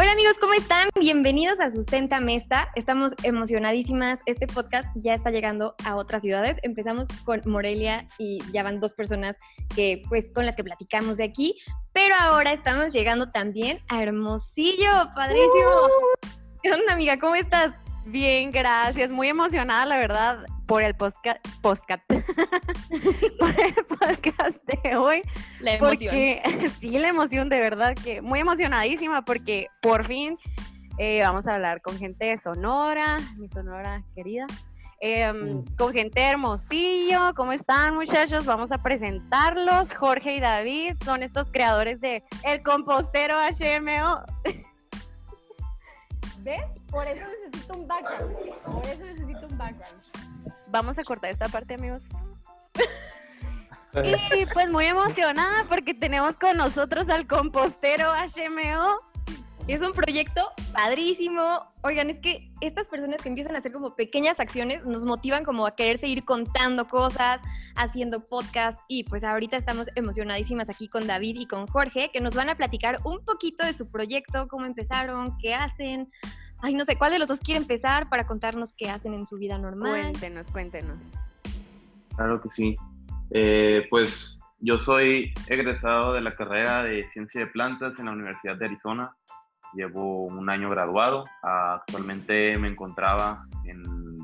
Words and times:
Hola 0.00 0.12
amigos, 0.12 0.38
¿cómo 0.40 0.54
están? 0.54 0.88
Bienvenidos 0.98 1.60
a 1.60 1.70
Sustenta 1.70 2.20
Mesta. 2.20 2.70
Estamos 2.74 3.12
emocionadísimas. 3.22 4.20
Este 4.24 4.46
podcast 4.46 4.88
ya 4.94 5.12
está 5.12 5.30
llegando 5.30 5.74
a 5.84 5.94
otras 5.96 6.22
ciudades. 6.22 6.56
Empezamos 6.62 7.06
con 7.24 7.42
Morelia 7.44 8.06
y 8.16 8.38
ya 8.50 8.62
van 8.62 8.80
dos 8.80 8.94
personas 8.94 9.36
que, 9.76 10.02
pues, 10.08 10.30
con 10.34 10.46
las 10.46 10.56
que 10.56 10.64
platicamos 10.64 11.18
de 11.18 11.24
aquí. 11.24 11.58
Pero 11.92 12.14
ahora 12.18 12.54
estamos 12.54 12.94
llegando 12.94 13.28
también 13.28 13.80
a 13.90 14.02
Hermosillo. 14.02 14.90
Padrísimo. 15.14 15.50
Uh. 15.50 16.28
¿Qué 16.62 16.72
onda, 16.72 16.94
amiga? 16.94 17.18
¿Cómo 17.18 17.34
estás? 17.34 17.74
Bien, 18.06 18.50
gracias. 18.52 19.10
Muy 19.10 19.28
emocionada, 19.28 19.84
la 19.84 19.98
verdad, 19.98 20.46
por 20.70 20.84
el 20.84 20.94
podcast, 20.94 21.44
podcast. 21.62 22.00
por 23.40 23.50
el 23.60 23.74
podcast 23.86 24.56
de 24.66 24.94
hoy. 24.94 25.20
La 25.58 25.74
emoción. 25.74 26.14
sí, 26.80 26.96
la 26.96 27.08
emoción, 27.08 27.48
de 27.48 27.58
verdad 27.58 27.96
que 27.96 28.22
muy 28.22 28.38
emocionadísima 28.38 29.24
porque 29.24 29.66
por 29.82 30.04
fin 30.04 30.38
eh, 30.96 31.22
vamos 31.24 31.48
a 31.48 31.56
hablar 31.56 31.82
con 31.82 31.98
gente 31.98 32.26
de 32.26 32.38
Sonora, 32.38 33.16
mi 33.36 33.48
Sonora 33.48 34.04
querida. 34.14 34.46
Em, 35.00 35.56
mm. 35.56 35.76
Con 35.76 35.92
gente 35.92 36.20
de 36.20 36.26
Hermosillo, 36.26 37.34
¿cómo 37.34 37.50
están 37.50 37.96
muchachos? 37.96 38.46
Vamos 38.46 38.70
a 38.70 38.80
presentarlos. 38.80 39.92
Jorge 39.92 40.36
y 40.36 40.40
David 40.40 40.94
son 41.04 41.24
estos 41.24 41.50
creadores 41.50 42.00
de 42.00 42.22
El 42.44 42.62
Compostero 42.62 43.34
HMO. 43.40 44.22
¿Ves? 46.44 46.62
Por 46.92 47.08
eso 47.08 47.24
necesito 47.42 47.74
un 47.74 47.88
background. 47.88 48.36
Por 48.64 48.86
eso 48.86 49.04
necesito 49.04 49.48
un 49.48 49.58
background. 49.58 50.29
Vamos 50.70 50.98
a 50.98 51.04
cortar 51.04 51.30
esta 51.30 51.48
parte, 51.48 51.74
amigos. 51.74 52.02
y 54.36 54.46
pues 54.46 54.70
muy 54.70 54.86
emocionada 54.86 55.64
porque 55.68 55.94
tenemos 55.94 56.36
con 56.36 56.56
nosotros 56.56 57.08
al 57.08 57.26
compostero 57.26 58.12
HMO. 58.12 59.10
Es 59.66 59.82
un 59.82 59.92
proyecto 59.92 60.50
padrísimo. 60.72 61.68
Oigan, 61.82 62.10
es 62.10 62.18
que 62.18 62.50
estas 62.60 62.88
personas 62.88 63.20
que 63.20 63.28
empiezan 63.28 63.54
a 63.54 63.58
hacer 63.58 63.72
como 63.72 63.94
pequeñas 63.94 64.40
acciones 64.40 64.84
nos 64.86 65.04
motivan 65.04 65.44
como 65.44 65.66
a 65.66 65.74
querer 65.74 65.98
seguir 65.98 66.24
contando 66.24 66.86
cosas, 66.86 67.40
haciendo 67.76 68.24
podcast 68.24 68.78
y 68.88 69.04
pues 69.04 69.22
ahorita 69.22 69.56
estamos 69.56 69.88
emocionadísimas 69.94 70.68
aquí 70.68 70.88
con 70.88 71.06
David 71.06 71.36
y 71.40 71.46
con 71.46 71.66
Jorge 71.66 72.10
que 72.12 72.20
nos 72.20 72.34
van 72.34 72.48
a 72.48 72.56
platicar 72.56 72.98
un 73.04 73.24
poquito 73.24 73.64
de 73.64 73.72
su 73.72 73.88
proyecto, 73.88 74.48
cómo 74.48 74.66
empezaron, 74.66 75.36
qué 75.38 75.54
hacen, 75.54 76.08
Ay, 76.62 76.74
no 76.74 76.84
sé, 76.84 76.96
¿cuál 76.96 77.12
de 77.12 77.18
los 77.18 77.28
dos 77.28 77.40
quiere 77.40 77.60
empezar 77.60 78.08
para 78.08 78.26
contarnos 78.26 78.74
qué 78.76 78.90
hacen 78.90 79.14
en 79.14 79.26
su 79.26 79.38
vida 79.38 79.56
normal? 79.58 79.90
Cuéntenos, 79.90 80.46
cuéntenos. 80.52 80.98
Claro 82.16 82.40
que 82.40 82.50
sí. 82.50 82.76
Eh, 83.30 83.86
pues 83.88 84.38
yo 84.58 84.78
soy 84.78 85.32
egresado 85.48 86.12
de 86.12 86.20
la 86.20 86.36
carrera 86.36 86.82
de 86.82 87.08
Ciencia 87.12 87.40
de 87.40 87.46
Plantas 87.46 87.98
en 87.98 88.06
la 88.06 88.12
Universidad 88.12 88.56
de 88.56 88.66
Arizona. 88.66 89.16
Llevo 89.72 90.24
un 90.24 90.50
año 90.50 90.68
graduado. 90.68 91.24
Actualmente 91.42 92.58
me 92.58 92.68
encontraba 92.68 93.46
en, 93.64 94.18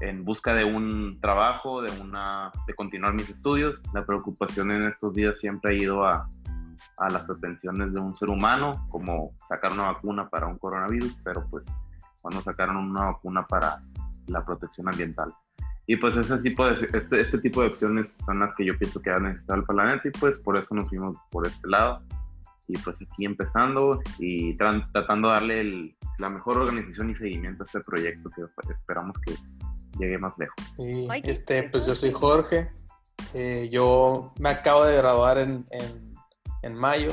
en 0.00 0.24
busca 0.24 0.54
de 0.54 0.64
un 0.64 1.20
trabajo, 1.20 1.82
de, 1.82 2.00
una, 2.00 2.50
de 2.66 2.74
continuar 2.74 3.14
mis 3.14 3.30
estudios. 3.30 3.80
La 3.94 4.04
preocupación 4.04 4.72
en 4.72 4.88
estos 4.88 5.14
días 5.14 5.38
siempre 5.38 5.72
ha 5.72 5.78
ido 5.78 6.04
a 6.04 6.28
a 6.98 7.08
las 7.10 7.28
atenciones 7.28 7.92
de 7.92 8.00
un 8.00 8.16
ser 8.16 8.30
humano, 8.30 8.86
como 8.90 9.32
sacar 9.48 9.72
una 9.72 9.92
vacuna 9.92 10.28
para 10.28 10.46
un 10.46 10.58
coronavirus, 10.58 11.16
pero 11.24 11.46
pues 11.50 11.64
cuando 12.20 12.40
sacaron 12.42 12.76
una 12.76 13.06
vacuna 13.06 13.46
para 13.46 13.82
la 14.26 14.44
protección 14.44 14.88
ambiental. 14.88 15.32
Y 15.86 15.96
pues 15.96 16.16
ese 16.16 16.36
tipo 16.38 16.66
de, 16.66 16.88
este, 16.92 17.20
este 17.20 17.38
tipo 17.38 17.62
de 17.62 17.68
acciones 17.68 18.18
son 18.26 18.40
las 18.40 18.54
que 18.54 18.66
yo 18.66 18.76
pienso 18.78 19.00
que 19.00 19.10
ha 19.10 19.14
necesitado 19.14 19.60
el 19.60 19.64
planeta 19.64 20.06
y 20.06 20.10
pues 20.10 20.38
por 20.38 20.56
eso 20.58 20.74
nos 20.74 20.88
fuimos 20.88 21.16
por 21.30 21.46
este 21.46 21.66
lado. 21.66 22.02
Y 22.66 22.76
pues 22.76 22.96
aquí 22.96 23.24
empezando 23.24 23.98
y 24.18 24.54
tratando 24.56 25.28
de 25.28 25.34
darle 25.34 25.96
la 26.18 26.28
mejor 26.28 26.58
organización 26.58 27.08
y 27.10 27.16
seguimiento 27.16 27.62
a 27.62 27.66
este 27.66 27.80
proyecto 27.80 28.28
que 28.36 28.72
esperamos 28.72 29.18
que 29.20 29.34
llegue 29.98 30.18
más 30.18 30.34
lejos. 30.36 30.56
este, 31.22 31.62
pues 31.62 31.86
yo 31.86 31.94
soy 31.94 32.12
Jorge. 32.12 32.70
Eh, 33.32 33.70
yo 33.72 34.34
me 34.38 34.50
acabo 34.50 34.84
de 34.84 34.96
graduar 34.96 35.38
en 35.38 35.64
en 35.70 36.07
mayo 36.74 37.12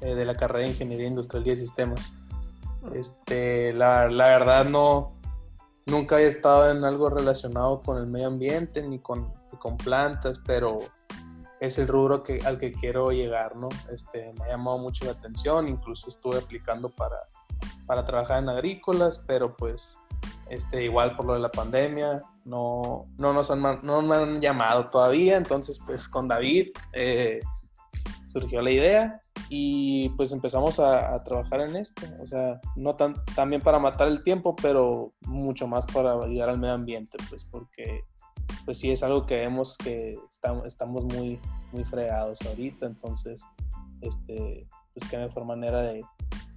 eh, 0.00 0.14
de 0.14 0.24
la 0.24 0.36
carrera 0.36 0.64
de 0.64 0.72
Ingeniería 0.72 1.06
Industrial 1.06 1.46
y 1.46 1.56
Sistemas. 1.56 2.14
Este, 2.92 3.72
la, 3.72 4.08
la, 4.08 4.26
verdad 4.26 4.66
no, 4.66 5.08
nunca 5.86 6.16
había 6.16 6.28
estado 6.28 6.70
en 6.70 6.84
algo 6.84 7.08
relacionado 7.08 7.82
con 7.82 7.96
el 7.96 8.06
medio 8.06 8.26
ambiente 8.26 8.82
ni 8.82 8.98
con, 8.98 9.32
con 9.58 9.76
plantas, 9.76 10.40
pero 10.44 10.78
es 11.60 11.78
el 11.78 11.88
rubro 11.88 12.22
que, 12.22 12.40
al 12.44 12.58
que 12.58 12.72
quiero 12.72 13.10
llegar, 13.10 13.56
¿no? 13.56 13.68
Este, 13.90 14.32
me 14.38 14.44
ha 14.44 14.48
llamado 14.48 14.78
mucho 14.78 15.06
la 15.06 15.12
atención, 15.12 15.68
incluso 15.68 16.08
estuve 16.08 16.38
aplicando 16.38 16.90
para, 16.90 17.16
para 17.86 18.04
trabajar 18.04 18.42
en 18.42 18.50
agrícolas, 18.50 19.24
pero 19.26 19.56
pues 19.56 19.98
este, 20.48 20.84
igual 20.84 21.16
por 21.16 21.26
lo 21.26 21.34
de 21.34 21.40
la 21.40 21.50
pandemia, 21.50 22.22
no, 22.44 23.06
no 23.16 23.32
nos 23.32 23.50
han, 23.50 23.62
no 23.82 24.02
me 24.02 24.16
han 24.16 24.40
llamado 24.40 24.90
todavía, 24.90 25.36
entonces 25.36 25.80
pues 25.84 26.08
con 26.08 26.28
David 26.28 26.68
eh, 26.92 27.40
surgió 28.34 28.60
la 28.62 28.72
idea 28.72 29.20
y 29.48 30.08
pues 30.10 30.32
empezamos 30.32 30.80
a, 30.80 31.22
trabajar 31.22 31.60
en 31.60 31.76
esto. 31.76 32.02
O 32.20 32.26
sea, 32.26 32.60
no 32.74 32.96
tan, 32.96 33.14
también 33.36 33.62
para 33.62 33.78
matar 33.78 34.08
el 34.08 34.24
tiempo, 34.24 34.56
pero 34.56 35.12
mucho 35.26 35.68
más 35.68 35.86
para 35.86 36.14
ayudar 36.14 36.50
al 36.50 36.58
medio 36.58 36.74
ambiente, 36.74 37.16
pues 37.28 37.44
porque 37.44 38.02
pues 38.64 38.78
sí 38.78 38.90
es 38.90 39.04
algo 39.04 39.24
que 39.24 39.38
vemos 39.38 39.76
que 39.76 40.18
estamos, 40.28 40.66
estamos 40.66 41.04
muy, 41.04 41.40
muy 41.70 41.84
fregados 41.84 42.42
ahorita, 42.42 42.86
entonces, 42.86 43.46
este, 44.00 44.66
pues 44.92 45.08
qué 45.08 45.16
mejor 45.16 45.44
manera 45.44 45.82
de, 45.82 46.02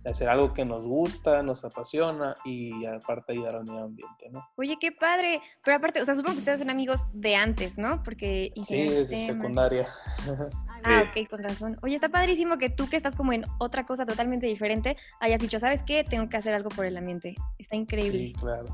hacer 0.05 0.29
algo 0.29 0.53
que 0.53 0.63
nos 0.63 0.87
gusta, 0.87 1.43
nos 1.43 1.65
apasiona 1.65 2.33
y 2.45 2.85
aparte 2.85 3.33
ayudar 3.33 3.57
al 3.57 3.65
medio 3.65 3.83
ambiente, 3.83 4.29
¿no? 4.31 4.47
Oye, 4.55 4.77
qué 4.79 4.93
padre. 4.93 5.41
Pero 5.65 5.75
aparte, 5.75 6.01
o 6.01 6.05
sea, 6.05 6.15
supongo 6.15 6.35
que 6.35 6.39
ustedes 6.39 6.59
son 6.59 6.69
amigos 6.69 7.01
de 7.11 7.35
antes, 7.35 7.77
¿no? 7.77 8.01
Porque... 8.03 8.53
Sí, 8.61 8.87
desde 8.87 9.17
secundaria. 9.17 9.89
Ah, 10.83 11.03
ok, 11.09 11.29
con 11.29 11.43
razón. 11.43 11.77
Oye, 11.81 11.95
está 11.95 12.09
padrísimo 12.09 12.57
que 12.57 12.69
tú 12.69 12.89
que 12.89 12.97
estás 12.97 13.15
como 13.15 13.33
en 13.33 13.43
otra 13.59 13.85
cosa 13.85 14.05
totalmente 14.05 14.45
diferente 14.45 14.97
hayas 15.19 15.39
dicho, 15.39 15.59
¿sabes 15.59 15.81
qué? 15.83 16.03
Tengo 16.03 16.29
que 16.29 16.37
hacer 16.37 16.53
algo 16.53 16.69
por 16.69 16.85
el 16.85 16.97
ambiente. 16.97 17.35
Está 17.57 17.75
increíble. 17.75 18.27
Sí, 18.27 18.33
claro. 18.33 18.65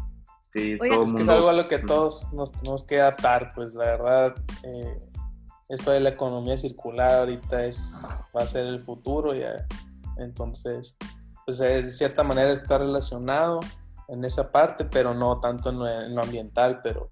Sí, 0.53 0.78
todo 0.78 1.03
es 1.03 1.13
que 1.13 1.24
es 1.24 1.30
algo 1.30 1.50
a 1.50 1.53
lo 1.53 1.68
que 1.68 1.80
todos 1.80 2.31
nos 2.31 2.52
tenemos 2.52 2.84
que 2.84 3.02
adaptar, 3.02 3.53
pues 3.56 3.74
la 3.74 3.86
verdad, 3.86 4.36
eh, 4.63 5.00
esto 5.68 5.90
de 5.90 6.00
la 6.00 6.09
economía 6.09 6.58
circular 6.58 7.22
ahorita 7.22 7.66
es, 7.66 8.06
va 8.36 8.44
a 8.44 8.47
ser 8.47 8.68
el 8.68 8.84
futuro 8.84 9.34
ya. 9.34 9.66
Entonces, 10.18 10.96
pues 11.46 11.58
de 11.58 11.84
cierta 11.86 12.24
manera 12.24 12.52
está 12.52 12.78
relacionado 12.78 13.62
en 14.09 14.24
esa 14.24 14.52
parte, 14.52 14.86
pero 14.86 15.16
no 15.16 15.40
tanto 15.40 15.69
en 15.69 16.13
lo, 16.13 16.22
ambiental, 16.22 16.81
pero, 16.84 17.09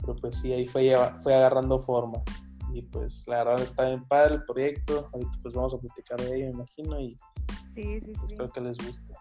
pero 0.00 0.16
pues 0.16 0.40
sí, 0.40 0.52
ahí 0.52 0.66
fue, 0.66 0.92
fue 1.22 1.34
agarrando 1.34 1.78
forma. 1.78 2.22
Y 2.76 2.82
pues 2.82 3.26
la 3.26 3.38
verdad 3.38 3.62
está 3.62 3.86
bien 3.86 4.04
padre 4.04 4.34
el 4.34 4.44
proyecto, 4.44 5.08
ahorita 5.10 5.38
pues 5.42 5.54
vamos 5.54 5.72
a 5.72 5.78
platicar 5.78 6.20
de 6.20 6.36
ello, 6.36 6.44
me 6.44 6.50
imagino, 6.50 7.00
y 7.00 7.16
sí, 7.74 8.00
sí, 8.00 8.12
sí. 8.14 8.26
espero 8.26 8.52
que 8.52 8.60
les 8.60 8.76
guste. 8.76 9.14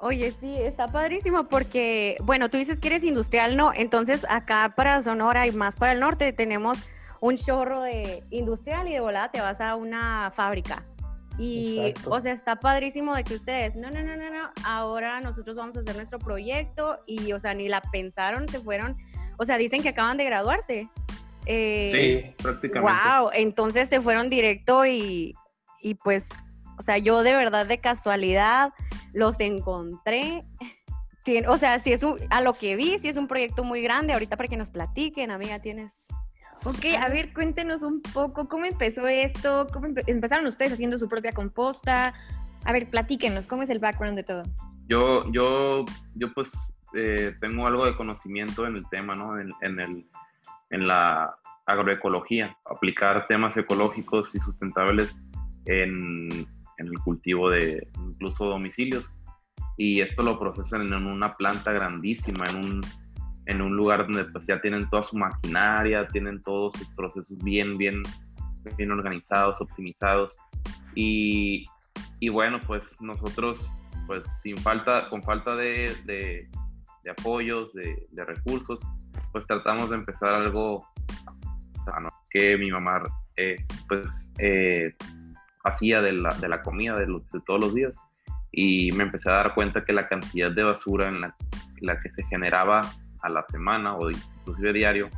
Oye, 0.00 0.32
sí, 0.40 0.56
está 0.56 0.88
padrísimo 0.88 1.50
porque, 1.50 2.16
bueno, 2.22 2.48
tú 2.48 2.56
dices 2.56 2.80
que 2.80 2.88
eres 2.88 3.04
industrial, 3.04 3.58
¿no? 3.58 3.72
Entonces 3.74 4.24
acá 4.30 4.72
para 4.74 5.02
Sonora 5.02 5.46
y 5.46 5.52
más 5.52 5.76
para 5.76 5.92
el 5.92 6.00
norte 6.00 6.32
tenemos 6.32 6.78
un 7.20 7.36
chorro 7.36 7.82
de 7.82 8.22
industrial 8.30 8.88
y 8.88 8.94
de 8.94 9.00
volada 9.00 9.30
te 9.32 9.42
vas 9.42 9.60
a 9.60 9.74
una 9.74 10.32
fábrica. 10.34 10.82
Y, 11.36 11.92
o 12.06 12.20
sea, 12.20 12.32
está 12.32 12.56
padrísimo 12.56 13.14
de 13.14 13.22
que 13.22 13.34
ustedes, 13.34 13.76
no, 13.76 13.90
no, 13.90 14.02
no, 14.02 14.16
no, 14.16 14.30
no, 14.30 14.50
ahora 14.64 15.20
nosotros 15.20 15.56
vamos 15.56 15.76
a 15.76 15.80
hacer 15.80 15.94
nuestro 15.94 16.18
proyecto 16.18 17.00
y, 17.06 17.34
o 17.34 17.38
sea, 17.38 17.52
ni 17.52 17.68
la 17.68 17.82
pensaron, 17.82 18.48
se 18.48 18.60
fueron, 18.60 18.96
o 19.36 19.44
sea, 19.44 19.58
dicen 19.58 19.82
que 19.82 19.90
acaban 19.90 20.16
de 20.16 20.24
graduarse. 20.24 20.88
Eh, 21.48 21.88
sí, 21.90 22.42
prácticamente. 22.42 23.00
Wow, 23.02 23.30
entonces 23.32 23.88
se 23.88 24.00
fueron 24.00 24.30
directo 24.30 24.86
y, 24.86 25.34
y 25.82 25.94
pues, 25.94 26.28
o 26.78 26.82
sea, 26.82 26.98
yo 26.98 27.22
de 27.22 27.34
verdad 27.34 27.66
de 27.66 27.78
casualidad 27.78 28.72
los 29.12 29.40
encontré. 29.40 30.44
o 31.48 31.56
sea, 31.56 31.78
si 31.78 31.92
es 31.92 32.02
a 32.30 32.40
lo 32.40 32.52
que 32.52 32.76
vi, 32.76 32.98
si 32.98 33.08
es 33.08 33.16
un 33.16 33.26
proyecto 33.26 33.64
muy 33.64 33.82
grande, 33.82 34.12
ahorita 34.12 34.36
para 34.36 34.48
que 34.48 34.56
nos 34.56 34.70
platiquen, 34.70 35.30
amiga, 35.30 35.58
tienes 35.58 36.06
Ok, 36.64 36.84
a 37.00 37.08
ver, 37.08 37.32
cuéntenos 37.32 37.82
un 37.82 38.02
poco 38.02 38.48
cómo 38.48 38.64
empezó 38.64 39.06
esto, 39.06 39.68
cómo 39.72 39.86
empezaron 40.06 40.46
ustedes 40.46 40.72
haciendo 40.72 40.98
su 40.98 41.08
propia 41.08 41.32
composta. 41.32 42.14
A 42.64 42.72
ver, 42.72 42.90
platíquenos, 42.90 43.46
¿cómo 43.46 43.62
es 43.62 43.70
el 43.70 43.78
background 43.78 44.16
de 44.16 44.24
todo? 44.24 44.42
Yo, 44.88 45.22
yo, 45.30 45.84
yo 46.16 46.32
pues 46.34 46.50
eh, 46.94 47.32
tengo 47.40 47.66
algo 47.66 47.86
de 47.86 47.96
conocimiento 47.96 48.66
en 48.66 48.76
el 48.76 48.88
tema, 48.90 49.14
¿no? 49.14 49.38
En, 49.38 49.80
el, 49.80 50.04
en 50.70 50.86
la 50.86 51.36
agroecología, 51.66 52.56
aplicar 52.64 53.26
temas 53.26 53.56
ecológicos 53.56 54.34
y 54.34 54.38
sustentables 54.38 55.16
en, 55.66 56.28
en 56.78 56.86
el 56.86 56.98
cultivo 57.04 57.50
de 57.50 57.88
incluso 57.96 58.46
domicilios. 58.46 59.14
Y 59.76 60.00
esto 60.00 60.22
lo 60.22 60.38
procesan 60.38 60.92
en 60.92 61.06
una 61.06 61.36
planta 61.36 61.72
grandísima, 61.72 62.44
en 62.46 62.56
un 62.56 62.80
en 63.48 63.62
un 63.62 63.76
lugar 63.76 64.06
donde 64.06 64.26
pues 64.26 64.46
ya 64.46 64.60
tienen 64.60 64.88
toda 64.90 65.02
su 65.02 65.16
maquinaria, 65.16 66.06
tienen 66.08 66.40
todos 66.42 66.74
sus 66.74 66.88
procesos 66.90 67.42
bien, 67.42 67.78
bien, 67.78 68.02
bien 68.76 68.90
organizados, 68.90 69.58
optimizados. 69.60 70.36
Y, 70.94 71.64
y 72.20 72.28
bueno, 72.28 72.60
pues 72.66 73.00
nosotros 73.00 73.58
pues 74.06 74.22
sin 74.42 74.58
falta, 74.58 75.08
con 75.08 75.22
falta 75.22 75.56
de, 75.56 75.94
de, 76.04 76.46
apoyos, 77.10 77.72
de, 77.72 78.06
de, 78.10 78.24
recursos, 78.26 78.82
pues 79.32 79.46
tratamos 79.46 79.90
de 79.90 79.96
empezar 79.96 80.34
algo 80.34 80.86
sano, 81.84 82.08
que 82.30 82.56
mi 82.56 82.70
mamá 82.70 83.02
eh, 83.36 83.56
pues 83.88 84.30
eh, 84.38 84.94
hacía 85.64 86.02
de 86.02 86.12
la, 86.12 86.30
de 86.34 86.48
la 86.48 86.62
comida 86.62 86.96
de, 86.96 87.06
de, 87.06 87.40
todos 87.46 87.60
los 87.60 87.74
días 87.74 87.92
y 88.52 88.90
me 88.92 89.04
empecé 89.04 89.30
a 89.30 89.34
dar 89.34 89.54
cuenta 89.54 89.84
que 89.84 89.92
la 89.92 90.06
cantidad 90.06 90.50
de 90.50 90.62
basura 90.62 91.08
en 91.08 91.20
la, 91.20 91.36
la 91.80 92.00
que 92.00 92.10
se 92.10 92.22
generaba 92.24 92.80
a 93.20 93.28
la 93.28 93.44
semana 93.48 93.94
o 93.96 94.10
inclusive 94.10 94.72
diario 94.72 95.10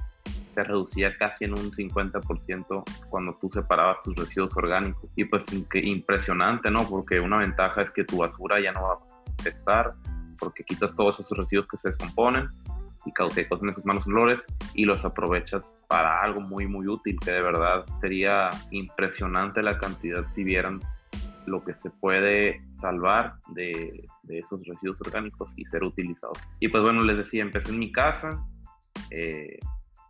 se 0.54 0.64
reducía 0.64 1.16
casi 1.16 1.44
en 1.44 1.52
un 1.52 1.70
50% 1.70 2.82
cuando 3.08 3.34
tú 3.40 3.48
separabas 3.52 4.02
tus 4.02 4.16
residuos 4.16 4.56
orgánicos. 4.56 5.08
Y 5.14 5.24
pues 5.24 5.44
impresionante, 5.74 6.70
¿no? 6.70 6.88
Porque 6.88 7.20
una 7.20 7.38
ventaja 7.38 7.82
es 7.82 7.90
que 7.92 8.04
tu 8.04 8.18
basura 8.18 8.60
ya 8.60 8.72
no 8.72 8.82
va 8.82 8.94
a 8.94 9.48
estar, 9.48 9.92
porque 10.38 10.64
quitas 10.64 10.94
todos 10.96 11.20
esos 11.20 11.38
residuos 11.38 11.68
que 11.68 11.76
se 11.78 11.88
descomponen 11.90 12.48
y 13.04 13.12
causan 13.12 13.46
esos 13.70 13.84
malos 13.84 14.06
olores 14.06 14.40
y 14.74 14.84
los 14.84 15.04
aprovechas 15.04 15.62
para 15.88 16.22
algo 16.22 16.40
muy, 16.40 16.66
muy 16.66 16.86
útil, 16.86 17.18
que 17.24 17.30
de 17.30 17.42
verdad 17.42 17.84
sería 18.00 18.50
impresionante 18.70 19.62
la 19.62 19.78
cantidad 19.78 20.24
si 20.34 20.44
vieran 20.44 20.80
lo 21.46 21.64
que 21.64 21.74
se 21.74 21.90
puede 21.90 22.62
salvar 22.80 23.34
de, 23.54 24.06
de 24.22 24.38
esos 24.38 24.64
residuos 24.66 25.00
orgánicos 25.00 25.50
y 25.56 25.64
ser 25.66 25.82
utilizados. 25.82 26.38
Y 26.60 26.68
pues 26.68 26.82
bueno, 26.82 27.02
les 27.02 27.18
decía, 27.18 27.42
empecé 27.42 27.70
en 27.70 27.78
mi 27.78 27.90
casa, 27.90 28.44
eh, 29.10 29.58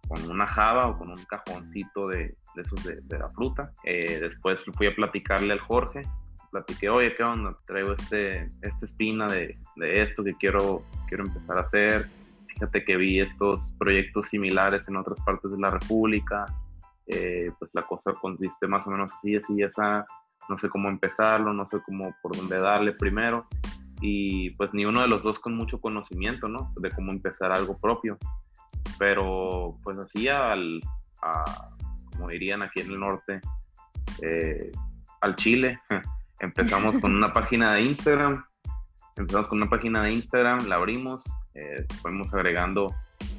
con 0.09 0.29
una 0.29 0.47
java 0.47 0.89
o 0.89 0.99
con 0.99 1.11
un 1.11 1.25
cajoncito 1.25 2.09
de, 2.09 2.35
de 2.55 2.63
esos 2.63 2.83
de, 2.85 3.19
la 3.19 3.29
fruta. 3.29 3.73
Eh, 3.85 4.19
después 4.21 4.63
fui 4.77 4.89
a 4.89 4.95
platicarle 4.95 5.53
al 5.53 5.61
Jorge, 5.61 6.03
platiqué, 6.51 6.89
oye, 6.89 7.15
¿qué 7.15 7.23
onda? 7.23 7.57
Traigo 7.67 7.93
este, 7.93 8.49
esta 8.61 8.87
espina 8.87 9.27
de, 9.29 9.57
de, 9.77 10.03
esto 10.03 10.25
que 10.25 10.35
quiero, 10.35 10.83
quiero 11.09 11.27
empezar 11.27 11.59
a 11.59 11.63
hacer. 11.63 12.09
Fíjate 12.61 12.85
que 12.85 12.97
vi 12.97 13.21
estos 13.21 13.69
proyectos 13.79 14.29
similares 14.29 14.87
en 14.87 14.97
otras 14.97 15.19
partes 15.25 15.51
de 15.51 15.59
la 15.59 15.71
República. 15.71 16.47
Eh, 17.07 17.51
pues 17.59 17.71
la 17.75 17.83
cosa 17.83 18.13
consiste 18.13 18.69
más 18.69 18.87
o 18.87 18.91
menos 18.91 19.13
así, 19.13 19.35
así, 19.35 19.63
esa. 19.63 20.07
No 20.49 20.59
sé 20.59 20.69
cómo 20.69 20.89
empezarlo, 20.89 21.53
no 21.53 21.67
sé 21.67 21.79
cómo, 21.85 22.15
por 22.23 22.37
dónde 22.37 22.59
darle 22.61 22.93
primero. 22.93 23.47
Y 24.01 24.51
pues 24.51 24.73
ni 24.75 24.85
uno 24.85 25.01
de 25.01 25.09
los 25.09 25.23
dos 25.23 25.41
con 25.41 25.57
mucho 25.57 25.81
conocimiento, 25.81 26.49
¿no? 26.49 26.73
De 26.77 26.91
cómo 26.91 27.11
empezar 27.11 27.51
algo 27.51 27.77
propio 27.79 28.17
pero 29.01 29.79
pues 29.83 29.99
así 29.99 30.29
al, 30.29 30.81
como 32.11 32.29
dirían 32.29 32.63
aquí 32.63 32.81
en 32.81 32.91
el 32.91 33.01
norte, 33.01 33.41
eh, 34.23 34.71
al 35.23 35.37
Chile. 35.37 35.81
Empezamos 36.41 36.99
con 36.99 37.15
una 37.15 37.33
página 37.33 37.75
de 37.75 37.83
Instagram, 37.83 38.45
empezamos 39.21 39.49
con 39.49 39.59
una 39.59 39.71
página 39.71 40.03
de 40.03 40.13
Instagram, 40.13 40.67
la 40.67 40.77
abrimos, 40.77 41.25
eh, 41.55 41.87
fuimos 42.01 42.33
agregando 42.33 42.95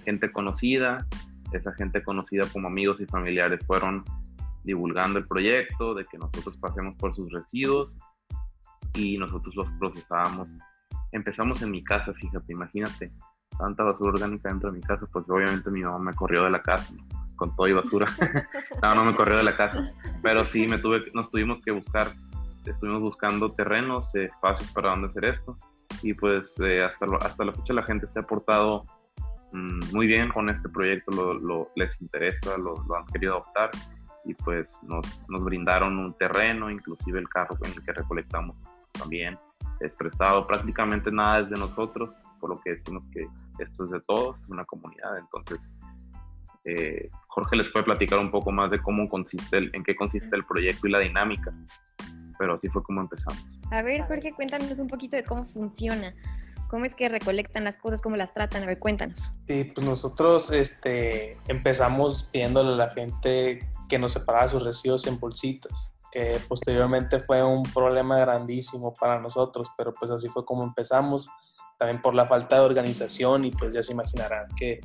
gente 0.05 0.31
conocida, 0.31 1.05
esa 1.51 1.73
gente 1.73 2.03
conocida 2.03 2.45
como 2.53 2.67
amigos 2.67 3.01
y 3.01 3.05
familiares 3.05 3.65
fueron 3.65 4.05
divulgando 4.63 5.19
el 5.19 5.27
proyecto, 5.27 5.95
de 5.95 6.05
que 6.05 6.17
nosotros 6.17 6.55
pasemos 6.57 6.95
por 6.95 7.15
sus 7.15 7.31
residuos 7.31 7.93
y 8.93 9.17
nosotros 9.17 9.55
los 9.55 9.67
procesábamos. 9.79 10.49
Empezamos 11.11 11.61
en 11.61 11.71
mi 11.71 11.83
casa, 11.83 12.13
fíjate, 12.13 12.53
imagínate, 12.53 13.11
tanta 13.57 13.83
basura 13.83 14.11
orgánica 14.11 14.49
dentro 14.49 14.71
de 14.71 14.77
mi 14.77 14.83
casa, 14.83 15.07
pues 15.11 15.25
obviamente 15.27 15.71
mi 15.71 15.81
mamá 15.81 15.99
me 15.99 16.13
corrió 16.13 16.43
de 16.43 16.51
la 16.51 16.61
casa, 16.61 16.93
con 17.35 17.55
todo 17.55 17.67
y 17.67 17.73
basura. 17.73 18.05
no, 18.83 18.95
no 18.95 19.05
me 19.05 19.15
corrió 19.15 19.37
de 19.37 19.43
la 19.43 19.57
casa, 19.57 19.91
pero 20.21 20.45
sí 20.45 20.67
me 20.67 20.77
tuve, 20.77 21.11
nos 21.13 21.31
tuvimos 21.31 21.59
que 21.65 21.71
buscar, 21.71 22.07
estuvimos 22.65 23.01
buscando 23.01 23.51
terrenos, 23.51 24.13
espacios 24.13 24.71
para 24.71 24.91
donde 24.91 25.07
hacer 25.07 25.25
esto, 25.25 25.57
y 26.01 26.13
pues 26.13 26.59
eh, 26.59 26.83
hasta, 26.83 27.05
hasta 27.21 27.45
la 27.45 27.53
fecha 27.53 27.73
la 27.73 27.83
gente 27.83 28.07
se 28.07 28.19
ha 28.19 28.23
portado 28.23 28.85
mm, 29.51 29.93
muy 29.93 30.07
bien 30.07 30.29
con 30.29 30.49
este 30.49 30.69
proyecto, 30.69 31.11
lo, 31.11 31.71
les 31.75 31.99
interesa, 32.01 32.57
lo, 32.57 32.75
han 32.95 33.05
querido 33.07 33.33
adoptar, 33.33 33.71
y 34.25 34.33
pues 34.35 34.71
nos, 34.83 35.05
nos 35.29 35.43
brindaron 35.43 35.97
un 35.97 36.13
terreno, 36.17 36.69
inclusive 36.69 37.19
el 37.19 37.29
carro 37.29 37.57
en 37.63 37.71
el 37.71 37.83
que 37.83 37.93
recolectamos 37.93 38.55
también 38.91 39.37
es 39.79 39.95
prestado, 39.95 40.45
prácticamente 40.45 41.11
nada 41.11 41.39
es 41.39 41.49
de 41.49 41.57
nosotros, 41.57 42.13
por 42.39 42.51
lo 42.51 42.61
que 42.61 42.71
decimos 42.71 43.03
que 43.11 43.27
esto 43.59 43.83
es 43.83 43.89
de 43.89 43.99
todos, 44.01 44.37
es 44.41 44.49
una 44.49 44.65
comunidad. 44.65 45.17
Entonces, 45.17 45.69
eh, 46.65 47.09
Jorge 47.27 47.55
les 47.55 47.69
puede 47.69 47.85
platicar 47.85 48.19
un 48.19 48.29
poco 48.29 48.51
más 48.51 48.69
de 48.69 48.79
cómo 48.79 49.07
consiste, 49.07 49.57
el, 49.57 49.71
en 49.73 49.83
qué 49.83 49.95
consiste 49.95 50.35
el 50.35 50.45
proyecto 50.45 50.87
y 50.87 50.91
la 50.91 50.99
dinámica, 50.99 51.53
pero 52.41 52.55
así 52.55 52.67
fue 52.69 52.81
como 52.81 53.01
empezamos. 53.01 53.39
A 53.69 53.83
ver, 53.83 54.01
Jorge, 54.07 54.31
cuéntanos 54.31 54.79
un 54.79 54.87
poquito 54.87 55.15
de 55.15 55.23
cómo 55.23 55.45
funciona. 55.45 56.15
¿Cómo 56.69 56.85
es 56.85 56.95
que 56.95 57.07
recolectan 57.07 57.63
las 57.63 57.77
cosas? 57.77 58.01
¿Cómo 58.01 58.15
las 58.15 58.33
tratan? 58.33 58.63
A 58.63 58.65
ver, 58.65 58.79
cuéntanos. 58.79 59.21
Sí, 59.47 59.65
pues 59.75 59.85
nosotros 59.85 60.49
este, 60.49 61.37
empezamos 61.47 62.23
pidiéndole 62.33 62.73
a 62.73 62.87
la 62.87 62.89
gente 62.89 63.69
que 63.87 63.99
nos 63.99 64.13
separara 64.13 64.49
sus 64.49 64.63
residuos 64.63 65.05
en 65.05 65.19
bolsitas, 65.19 65.93
que 66.11 66.39
posteriormente 66.47 67.19
fue 67.19 67.43
un 67.43 67.61
problema 67.61 68.17
grandísimo 68.17 68.91
para 68.99 69.21
nosotros, 69.21 69.67
pero 69.77 69.93
pues 69.93 70.09
así 70.09 70.27
fue 70.27 70.43
como 70.43 70.63
empezamos 70.63 71.29
también 71.77 72.01
por 72.01 72.15
la 72.15 72.25
falta 72.25 72.55
de 72.55 72.65
organización 72.65 73.45
y 73.45 73.51
pues 73.51 73.71
ya 73.71 73.83
se 73.83 73.91
imaginarán 73.91 74.47
que 74.57 74.81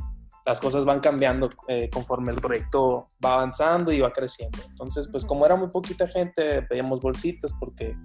las 0.47 0.61
cosas 0.61 0.85
van 0.85 1.01
cambiando 1.01 1.51
eh, 1.67 1.91
conforme 1.91 2.31
el 2.31 2.41
proyecto 2.41 3.09
va 3.23 3.35
avanzando 3.35 3.93
y 3.93 4.01
va 4.01 4.13
creciendo. 4.13 4.59
Entonces, 4.69 5.09
pues 5.11 5.25
como 5.25 5.45
era 5.45 5.57
muy 5.57 5.69
poquita 5.69 6.07
gente, 6.07 6.63
pedíamos 6.63 7.01
bolsitas 7.01 7.53
porque 7.59 7.97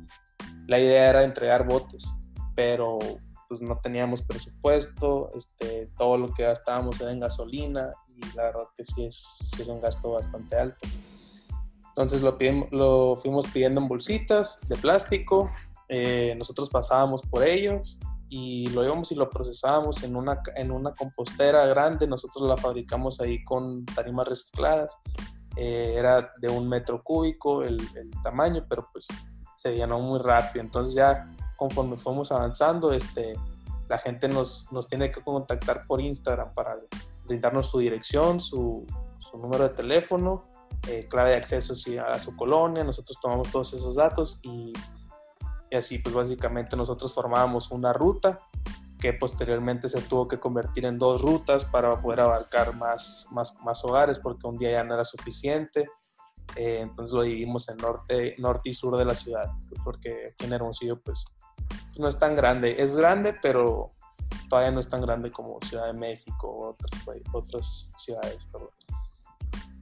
la 0.67 0.79
idea 0.79 1.09
era 1.11 1.23
entregar 1.23 1.67
botes, 1.67 2.11
pero 2.55 2.97
pues 3.47 3.61
no 3.61 3.79
teníamos 3.79 4.23
presupuesto, 4.23 5.29
este, 5.35 5.91
todo 5.97 6.17
lo 6.17 6.33
que 6.33 6.43
gastábamos 6.43 6.99
era 6.99 7.11
en 7.11 7.19
gasolina 7.19 7.91
y 8.07 8.21
la 8.35 8.43
verdad 8.43 8.63
que 8.75 8.85
sí 8.85 9.05
es, 9.05 9.37
sí 9.39 9.61
es 9.61 9.67
un 9.67 9.79
gasto 9.79 10.13
bastante 10.13 10.55
alto. 10.55 10.87
Entonces 11.89 12.23
lo, 12.23 12.37
lo 12.71 13.17
fuimos 13.17 13.45
pidiendo 13.47 13.81
en 13.81 13.87
bolsitas 13.87 14.61
de 14.67 14.77
plástico, 14.77 15.51
eh, 15.89 16.33
nosotros 16.37 16.71
pasábamos 16.71 17.21
por 17.21 17.43
ellos 17.43 17.99
y 18.33 18.67
lo 18.67 18.85
íbamos 18.85 19.11
y 19.11 19.15
lo 19.15 19.29
procesábamos 19.29 20.03
en 20.03 20.15
una, 20.15 20.41
en 20.55 20.71
una 20.71 20.93
compostera 20.93 21.65
grande. 21.65 22.07
Nosotros 22.07 22.47
la 22.47 22.55
fabricamos 22.55 23.19
ahí 23.19 23.43
con 23.43 23.85
tarimas 23.85 24.25
recicladas. 24.25 24.97
Eh, 25.57 25.95
era 25.97 26.31
de 26.39 26.47
un 26.47 26.69
metro 26.69 27.03
cúbico 27.03 27.61
el, 27.61 27.77
el, 27.93 28.09
tamaño, 28.23 28.65
pero 28.69 28.87
pues 28.93 29.07
se 29.57 29.75
llenó 29.75 29.99
muy 29.99 30.17
rápido. 30.17 30.63
Entonces 30.63 30.95
ya 30.95 31.29
conforme 31.57 31.97
fuimos 31.97 32.31
avanzando, 32.31 32.93
este, 32.93 33.35
la 33.89 33.97
gente 33.97 34.29
nos, 34.29 34.71
nos 34.71 34.87
tiene 34.87 35.11
que 35.11 35.21
contactar 35.21 35.85
por 35.85 35.99
Instagram 35.99 36.53
para 36.53 36.75
brindarnos 37.25 37.67
su 37.67 37.79
dirección, 37.79 38.39
su, 38.39 38.87
su 39.19 39.37
número 39.39 39.67
de 39.67 39.75
teléfono, 39.75 40.45
eh, 40.87 41.05
clave 41.09 41.31
de 41.31 41.35
acceso 41.35 41.73
a 42.07 42.17
su 42.17 42.33
colonia. 42.37 42.85
Nosotros 42.85 43.17
tomamos 43.21 43.51
todos 43.51 43.73
esos 43.73 43.97
datos 43.97 44.39
y 44.41 44.71
y 45.71 45.77
así 45.77 45.97
pues 45.99 46.13
básicamente 46.13 46.75
nosotros 46.75 47.13
formábamos 47.13 47.71
una 47.71 47.93
ruta 47.93 48.41
que 48.99 49.13
posteriormente 49.13 49.89
se 49.89 50.01
tuvo 50.01 50.27
que 50.27 50.39
convertir 50.39 50.85
en 50.85 50.99
dos 50.99 51.21
rutas 51.21 51.65
para 51.65 51.99
poder 51.99 52.19
abarcar 52.19 52.75
más, 52.75 53.29
más, 53.31 53.57
más 53.63 53.83
hogares 53.83 54.19
porque 54.19 54.45
un 54.45 54.57
día 54.57 54.71
ya 54.71 54.83
no 54.83 54.93
era 54.93 55.05
suficiente. 55.05 55.89
Eh, 56.55 56.79
entonces 56.81 57.13
lo 57.13 57.21
dividimos 57.21 57.69
en 57.69 57.77
norte, 57.77 58.35
norte 58.37 58.69
y 58.69 58.73
sur 58.73 58.97
de 58.97 59.05
la 59.05 59.15
ciudad 59.15 59.49
porque 59.85 60.33
aquí 60.33 60.45
en 60.45 60.53
Hermosillo 60.53 61.01
pues 61.01 61.25
no 61.97 62.07
es 62.09 62.19
tan 62.19 62.35
grande. 62.35 62.75
Es 62.77 62.95
grande 62.95 63.33
pero 63.41 63.93
todavía 64.49 64.71
no 64.71 64.81
es 64.81 64.89
tan 64.89 65.01
grande 65.01 65.31
como 65.31 65.59
Ciudad 65.61 65.87
de 65.87 65.93
México 65.93 66.47
o 66.47 66.69
otras, 66.71 66.91
otras 67.31 67.93
ciudades. 67.97 68.45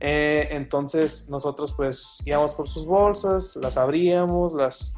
Eh, 0.01 0.47
entonces 0.51 1.29
nosotros 1.29 1.73
pues 1.75 2.21
íbamos 2.25 2.53
por 2.53 2.69
sus 2.69 2.85
bolsas, 2.85 3.57
las 3.57 3.75
abríamos, 3.75 4.53
las 4.53 4.95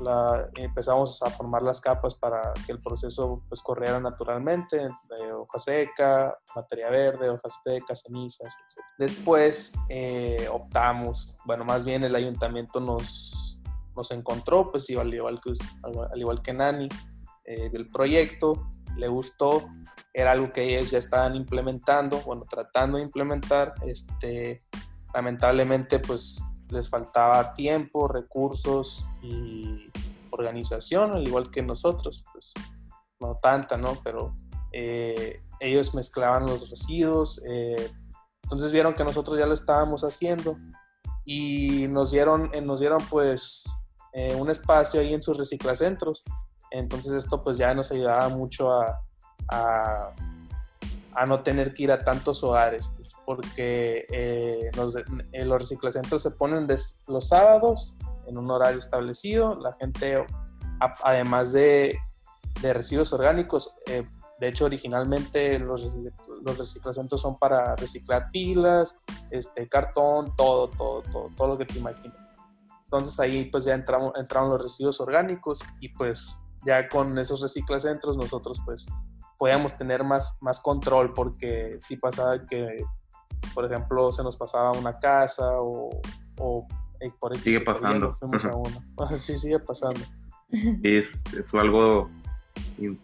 empezamos 0.56 1.24
a 1.24 1.32
formar 1.32 1.64
las 1.64 1.82
capas 1.82 2.14
para 2.14 2.54
que 2.66 2.72
el 2.72 2.82
proceso 2.82 3.42
pues 3.50 3.64
corriera 3.64 4.00
naturalmente, 4.00 4.78
de 4.78 5.34
hoja 5.34 5.58
seca, 5.58 6.38
materia 6.56 6.92
verde, 6.92 7.30
hojas 7.30 7.60
secas, 7.64 8.04
cenizas, 8.04 8.54
etc. 8.54 8.86
Después 9.00 9.74
eh, 9.90 10.48
optamos, 10.52 11.36
bueno 11.46 11.66
más 11.66 11.84
bien 11.84 12.04
el 12.04 12.16
ayuntamiento 12.16 12.80
nos, 12.80 13.60
nos 13.96 14.12
encontró, 14.12 14.70
pues 14.70 14.88
al 14.92 15.12
igual 15.12 15.42
que, 15.42 15.54
al 16.12 16.20
igual 16.20 16.44
que 16.44 16.54
Nani, 16.54 16.90
eh, 17.46 17.72
el 17.74 17.88
proyecto, 17.88 18.70
le 18.98 19.08
gustó, 19.08 19.68
era 20.14 20.34
algo 20.34 20.52
que 20.52 20.64
ellos 20.64 20.92
ya 20.92 21.00
estaban 21.00 21.36
implementando, 21.36 22.20
bueno, 22.22 22.46
tratando 22.48 22.98
de 22.98 23.04
implementar, 23.04 23.74
este, 23.86 24.62
lamentablemente 25.14 26.00
pues 26.00 26.42
les 26.70 26.90
faltaba 26.90 27.54
tiempo, 27.54 28.08
recursos 28.08 29.06
y 29.22 29.90
organización, 30.32 31.12
al 31.12 31.28
igual 31.28 31.52
que 31.52 31.62
nosotros, 31.62 32.24
pues 32.32 32.54
no 33.20 33.38
tanta, 33.42 33.78
¿no? 33.78 33.98
Pero 34.04 34.36
eh, 34.72 35.42
ellos 35.60 35.94
mezclaban 35.94 36.46
los 36.46 36.70
residuos, 36.70 37.42
eh, 37.46 37.92
entonces 38.44 38.72
vieron 38.72 38.94
que 38.94 39.04
nosotros 39.04 39.38
ya 39.38 39.46
lo 39.46 39.54
estábamos 39.54 40.04
haciendo 40.04 40.58
y 41.26 41.88
nos 41.88 42.12
dieron, 42.12 42.50
eh, 42.54 42.62
nos 42.62 42.80
dieron 42.80 43.00
pues 43.10 43.64
un 44.38 44.50
espacio 44.50 45.00
ahí 45.00 45.14
en 45.14 45.22
sus 45.22 45.38
reciclacentros 45.38 46.26
Entonces 46.70 47.14
esto 47.14 47.42
pues 47.42 47.58
ya 47.58 47.74
nos 47.74 47.94
ayudaba 47.94 48.28
mucho 48.28 48.70
a, 48.70 49.02
a, 49.48 51.26
no 51.26 51.44
tener 51.44 51.74
que 51.74 51.84
ir 51.84 51.92
a 51.94 52.04
tantos 52.04 52.44
hogares, 52.44 52.90
porque 53.36 54.06
eh, 54.12 54.70
los, 54.76 54.96
eh, 54.98 55.46
los 55.46 55.62
reciclacentros 55.62 56.22
se 56.22 56.32
ponen 56.32 56.68
des, 56.68 57.02
los 57.08 57.30
sábados 57.30 57.96
en 58.28 58.38
un 58.38 58.52
horario 58.52 58.80
establecido. 58.80 59.58
La 59.58 59.74
gente, 59.80 60.18
a, 60.82 60.94
además 61.04 61.54
de, 61.54 61.98
de, 62.62 62.74
residuos 62.74 63.14
orgánicos, 63.14 63.74
eh, 63.88 64.04
de 64.40 64.48
hecho 64.50 64.66
originalmente 64.66 65.60
los, 65.60 65.96
los 66.44 66.58
reciclacentros 66.58 67.22
son 67.22 67.40
para 67.40 67.76
reciclar 67.78 68.28
pilas, 68.34 69.02
este, 69.30 69.70
cartón, 69.70 70.36
todo, 70.36 70.68
todo, 70.68 71.02
todo, 71.04 71.30
todo 71.38 71.48
lo 71.48 71.58
que 71.58 71.66
te 71.66 71.80
imaginas. 71.80 72.28
Entonces 72.84 73.18
ahí 73.22 73.46
pues 73.46 73.64
ya 73.64 73.74
entramos, 73.74 74.12
entraron 74.18 74.50
los 74.50 74.62
residuos 74.62 75.00
orgánicos 75.00 75.62
y 75.80 75.88
pues 75.90 76.36
ya 76.66 76.90
con 76.90 77.18
esos 77.18 77.40
reciclacentros 77.40 78.18
nosotros 78.18 78.60
pues 78.66 78.88
podíamos 79.38 79.76
tener 79.78 80.04
más, 80.04 80.38
más 80.42 80.60
control 80.60 81.14
porque 81.14 81.78
si 81.80 81.96
pasaba 81.96 82.46
que, 82.46 82.84
por 83.54 83.66
ejemplo, 83.66 84.12
se 84.12 84.24
nos 84.24 84.38
pasaba 84.38 84.72
una 84.72 84.98
casa 85.00 85.62
o, 85.62 85.90
o 86.38 86.68
por 87.20 87.36
Sigue 87.38 87.62
pasando. 87.62 88.14
Fuimos 88.14 88.46
a 88.46 88.56
uno. 88.56 88.84
sí, 89.16 89.38
sigue 89.38 89.60
pasando. 89.60 90.00
Es, 90.84 91.14
es 91.38 91.54
algo 91.54 92.10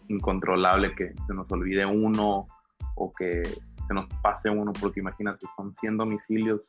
incontrolable 0.08 0.94
que 0.94 1.14
se 1.26 1.34
nos 1.34 1.50
olvide 1.50 1.86
uno 1.86 2.46
o 2.94 3.12
que 3.12 3.42
se 3.42 3.94
nos 3.94 4.06
pase 4.22 4.50
uno, 4.50 4.72
porque 4.72 5.00
imagínate, 5.00 5.46
son 5.56 5.74
100 5.80 5.96
domicilios 5.96 6.68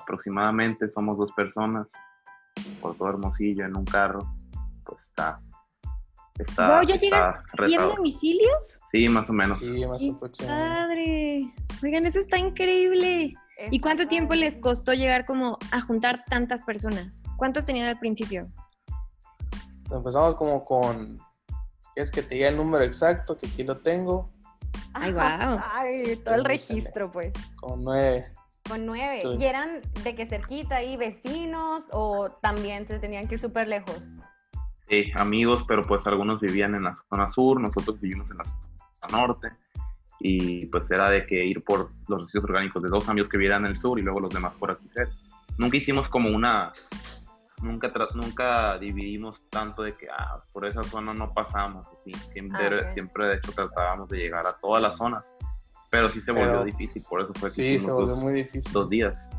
aproximadamente, 0.00 0.90
somos 0.90 1.18
dos 1.18 1.32
personas 1.32 1.88
por 2.80 2.96
todo 2.96 3.10
Hermosillo 3.10 3.64
en 3.64 3.76
un 3.76 3.84
carro, 3.84 4.20
pues 4.84 5.00
está. 5.02 5.40
Está 6.38 6.82
¿Ya 6.84 6.96
llegan 6.96 7.34
100 7.66 7.80
domicilios? 7.96 8.78
Sí, 8.90 9.08
más 9.08 9.28
o 9.28 9.32
menos. 9.32 9.58
Sí, 9.58 9.86
más 9.86 10.02
o 10.02 10.12
menos. 10.14 10.38
Padre. 10.46 11.52
Oigan, 11.82 12.06
eso 12.06 12.20
está 12.20 12.38
increíble. 12.38 13.34
¿Y 13.70 13.80
cuánto 13.80 14.06
tiempo 14.06 14.34
les 14.34 14.56
costó 14.56 14.94
llegar 14.94 15.26
como 15.26 15.58
a 15.72 15.80
juntar 15.80 16.24
tantas 16.28 16.62
personas? 16.62 17.22
¿Cuántos 17.36 17.64
tenían 17.66 17.88
al 17.88 17.98
principio? 17.98 18.48
Empezamos 19.90 20.36
como 20.36 20.64
con, 20.64 21.18
es 21.96 22.10
que 22.10 22.22
te 22.22 22.36
diga 22.36 22.48
el 22.48 22.56
número 22.56 22.84
exacto, 22.84 23.36
que 23.36 23.46
aquí 23.46 23.64
lo 23.64 23.78
tengo. 23.78 24.30
Ay, 24.94 25.12
wow. 25.12 25.60
Ay, 25.72 26.16
todo 26.24 26.36
el 26.36 26.44
registro, 26.44 27.10
pues. 27.10 27.32
Con 27.56 27.82
nueve. 27.84 28.26
Con 28.68 28.86
nueve. 28.86 29.22
¿Y 29.38 29.44
eran 29.44 29.80
de 30.04 30.14
que 30.14 30.26
cerquita 30.26 30.76
ahí 30.76 30.96
vecinos 30.96 31.84
o 31.90 32.30
también 32.40 32.86
se 32.86 32.98
tenían 32.98 33.26
que 33.26 33.34
ir 33.34 33.40
súper 33.40 33.66
lejos? 33.66 34.00
Sí, 34.88 35.12
amigos, 35.16 35.64
pero 35.68 35.84
pues 35.86 36.06
algunos 36.06 36.40
vivían 36.40 36.74
en 36.74 36.84
la 36.84 36.96
zona 37.08 37.28
sur, 37.28 37.60
nosotros 37.60 38.00
vivimos 38.00 38.30
en 38.30 38.38
la 38.38 38.44
zona 38.44 39.18
norte 39.18 39.52
y 40.20 40.66
pues 40.66 40.90
era 40.90 41.10
de 41.10 41.26
que 41.26 41.44
ir 41.44 41.62
por 41.62 41.90
los 42.08 42.22
residuos 42.22 42.44
orgánicos 42.46 42.82
de 42.82 42.88
dos 42.88 43.08
amigos 43.08 43.28
que 43.28 43.36
vivían 43.36 43.64
en 43.64 43.72
el 43.72 43.76
sur 43.76 43.98
y 43.98 44.02
luego 44.02 44.20
los 44.20 44.34
demás 44.34 44.56
por 44.56 44.70
aquí. 44.70 44.88
Nunca 45.58 45.76
hicimos 45.76 46.08
como 46.08 46.30
una, 46.30 46.72
nunca, 47.62 47.90
nunca 48.14 48.78
dividimos 48.78 49.42
tanto 49.50 49.82
de 49.82 49.94
que 49.94 50.08
ah, 50.10 50.42
por 50.52 50.66
esa 50.66 50.82
zona 50.82 51.12
no 51.12 51.32
pasamos, 51.32 51.86
siempre, 52.32 52.80
ah, 52.80 52.92
siempre 52.92 53.26
de 53.26 53.34
hecho 53.36 53.52
tratábamos 53.52 54.08
de 54.08 54.18
llegar 54.18 54.46
a 54.46 54.54
todas 54.54 54.82
las 54.82 54.96
zonas, 54.96 55.24
pero 55.90 56.08
sí 56.08 56.20
se 56.20 56.32
volvió 56.32 56.64
difícil, 56.64 57.04
por 57.08 57.20
eso 57.20 57.34
fue 57.34 57.50
sí, 57.50 57.78
se 57.78 57.90
volvió 57.90 58.16
muy 58.16 58.32
difícil. 58.32 58.72
dos 58.72 58.88
días. 58.88 59.30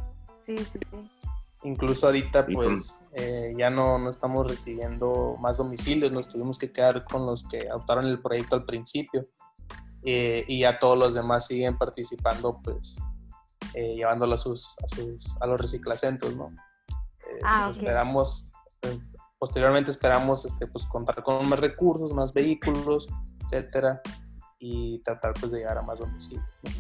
Sí, 0.46 0.58
sí, 0.58 0.80
sí. 0.92 1.19
Incluso 1.64 2.06
ahorita 2.06 2.46
pues 2.46 3.06
eh, 3.14 3.54
ya 3.58 3.70
no, 3.70 4.00
no 4.00 4.10
estamos 4.10 4.48
recibiendo 4.48 5.36
más 5.40 5.58
domicilios, 5.58 6.12
nos 6.12 6.30
tuvimos 6.30 6.58
que 6.58 6.72
quedar 6.72 7.04
con 7.04 7.26
los 7.26 7.46
que 7.48 7.68
adoptaron 7.70 8.06
el 8.06 8.22
proyecto 8.22 8.56
al 8.56 8.66
principio 8.66 9.28
eh, 10.04 10.46
y 10.48 10.60
ya 10.60 10.80
todos 10.80 10.98
los 10.98 11.14
demás 11.14 11.48
siguen 11.48 11.78
participando, 11.78 12.62
pues 12.64 12.98
eh, 13.74 13.96
llevándolo 13.96 14.36
a, 14.36 14.38
sus, 14.38 14.76
a, 14.84 14.88
sus, 14.88 15.36
a 15.42 15.48
los 15.48 15.60
reciclacentros, 15.60 16.36
¿no? 16.36 16.48
Eh, 16.88 17.40
ah, 17.44 17.64
pues, 17.66 17.78
Esperamos, 17.78 18.52
posteriormente 19.38 19.92
esperamos 19.92 20.46
este, 20.46 20.66
pues, 20.68 20.86
contar 20.86 21.22
con 21.24 21.48
más 21.50 21.60
recursos, 21.60 22.14
más 22.14 22.34
vehículos, 22.34 23.10
etcétera, 23.44 24.02
y 24.60 25.00
tratar 25.00 25.34
pues 25.34 25.52
de 25.52 25.60
llegar 25.60 25.78
a 25.78 25.82
más 25.82 26.00
domicilios, 26.00 26.46
¿no? 26.64 26.72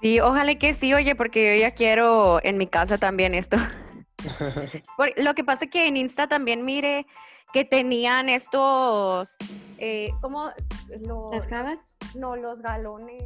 Sí, 0.00 0.18
ojalá 0.18 0.54
que 0.54 0.72
sí, 0.72 0.94
oye, 0.94 1.14
porque 1.14 1.54
yo 1.54 1.60
ya 1.60 1.72
quiero 1.72 2.42
en 2.42 2.56
mi 2.56 2.66
casa 2.66 2.96
también 2.96 3.34
esto. 3.34 3.58
lo 5.16 5.34
que 5.34 5.44
pasa 5.44 5.64
es 5.64 5.70
que 5.70 5.86
en 5.86 5.96
Insta 5.96 6.28
también 6.28 6.64
mire 6.64 7.06
que 7.52 7.64
tenían 7.64 8.28
estos, 8.28 9.36
eh, 9.78 10.12
¿cómo? 10.20 10.50
¿Las 11.32 11.46
jabas? 11.48 11.78
No, 12.14 12.36
los 12.36 12.60
galones. 12.60 13.24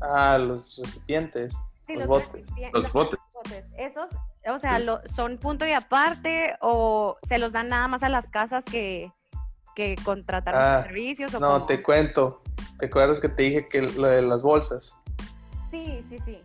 Ah, 0.00 0.38
los 0.38 0.76
recipientes. 0.76 1.56
Sí, 1.86 1.94
los, 1.94 2.06
botes. 2.06 2.44
Los 2.72 2.92
botes. 2.92 3.18
Esos, 3.76 4.10
o 4.46 4.58
sea, 4.58 4.80
¿son 5.16 5.38
punto 5.38 5.66
y 5.66 5.72
aparte 5.72 6.56
o 6.60 7.16
se 7.28 7.38
los 7.38 7.52
dan 7.52 7.68
nada 7.68 7.88
más 7.88 8.02
a 8.02 8.08
las 8.08 8.28
casas 8.28 8.64
que, 8.64 9.10
que 9.74 9.96
contrataron 10.04 10.60
ah, 10.62 10.82
servicios? 10.82 11.32
no, 11.40 11.66
te 11.66 11.82
cuento. 11.82 12.42
¿Te 12.78 12.86
acuerdas 12.86 13.20
que 13.20 13.28
te 13.28 13.42
dije 13.44 13.68
que 13.68 13.82
lo 13.82 14.08
de 14.08 14.22
las 14.22 14.42
bolsas? 14.42 14.96
Sí, 15.70 16.04
sí, 16.08 16.18
sí. 16.24 16.42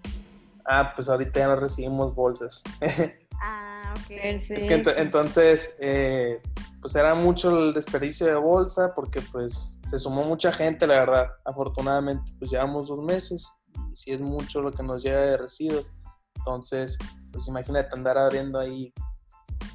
Ah, 0.66 0.94
pues 0.96 1.10
ahorita 1.10 1.40
ya 1.40 1.48
no 1.48 1.56
recibimos 1.56 2.14
bolsas. 2.14 2.64
ah, 3.42 3.77
Es 4.10 4.66
que 4.66 4.84
entonces, 4.98 5.78
eh, 5.80 6.42
pues 6.82 6.96
era 6.96 7.16
mucho 7.16 7.58
el 7.58 7.74
desperdicio 7.74 8.28
de 8.28 8.36
bolsa 8.36 8.94
porque 8.96 9.22
pues 9.22 9.82
se 9.84 10.00
sumó 10.00 10.24
mucha 10.24 10.52
gente, 10.52 10.88
la 10.88 11.00
verdad. 11.00 11.28
Afortunadamente 11.46 12.32
pues 12.40 12.52
llevamos 12.52 12.88
dos 12.88 13.02
meses 13.02 13.52
y 13.92 13.96
si 13.96 14.12
es 14.12 14.22
mucho 14.22 14.62
lo 14.62 14.72
que 14.72 14.84
nos 14.84 15.04
llega 15.04 15.22
de 15.22 15.38
residuos. 15.38 15.92
Entonces, 16.36 16.98
pues 17.32 17.48
imagínate 17.48 17.90
andar 17.94 18.18
abriendo 18.18 18.60
ahí 18.60 18.94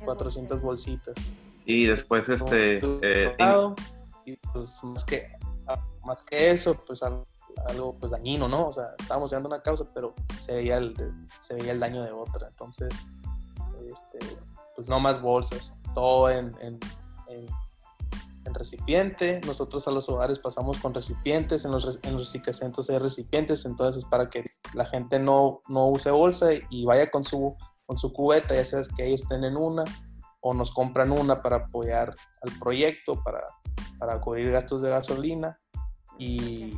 400 0.05 0.61
bolsitas. 0.61 1.15
Y 1.65 1.87
después 1.87 2.29
este... 2.29 2.81
Eh, 3.03 3.37
y 4.25 4.37
pues 4.37 4.83
más 4.85 5.05
que, 5.05 5.29
más 6.05 6.23
que 6.23 6.51
eso, 6.51 6.83
pues 6.87 7.03
algo, 7.03 7.97
pues 7.99 8.13
dañino, 8.13 8.49
¿no? 8.49 8.69
O 8.69 8.73
sea, 8.73 8.95
estábamos 8.99 9.31
llevando 9.31 9.49
una 9.49 9.63
causa, 9.63 9.85
pero 9.95 10.15
se 10.41 10.55
veía 10.55 10.79
el, 10.79 10.95
se 11.41 11.55
veía 11.55 11.73
el 11.73 11.81
daño 11.81 12.03
de 12.03 12.13
otra. 12.13 12.49
Entonces, 12.49 12.89
este, 13.93 14.19
pues 14.75 14.89
no 14.89 15.01
más 15.01 15.21
bolsas, 15.21 15.79
todo 15.95 16.31
en, 16.31 16.55
en, 16.61 16.79
en, 17.29 17.49
recipiente. 18.55 19.41
Nosotros 19.47 19.87
a 19.89 19.93
los 19.93 20.09
hogares 20.09 20.39
pasamos 20.39 20.79
con 20.79 20.93
recipientes, 20.93 21.65
en 21.65 21.71
los, 21.71 22.01
en 22.03 22.17
los 22.17 22.35
hay 22.91 22.99
recipientes, 22.99 23.65
entonces 23.65 24.05
para 24.05 24.29
que 24.29 24.45
la 24.75 24.85
gente 24.85 25.19
no, 25.19 25.63
no 25.69 25.87
use 25.89 26.11
bolsa 26.11 26.49
y 26.69 26.85
vaya 26.85 27.11
con 27.11 27.25
su, 27.25 27.57
con 27.87 27.99
su 27.99 28.13
cubeta, 28.13 28.55
ya 28.55 28.65
sabes 28.65 28.89
que 28.89 29.07
ellos 29.07 29.23
tienen 29.29 29.57
una 29.57 29.85
o 30.41 30.53
nos 30.53 30.73
compran 30.73 31.13
una 31.13 31.41
para 31.41 31.57
apoyar 31.57 32.15
al 32.43 32.59
proyecto, 32.59 33.23
para, 33.23 33.43
para 33.99 34.21
cubrir 34.21 34.51
gastos 34.51 34.83
de 34.83 34.91
gasolina 34.91 35.59
y 36.19 36.73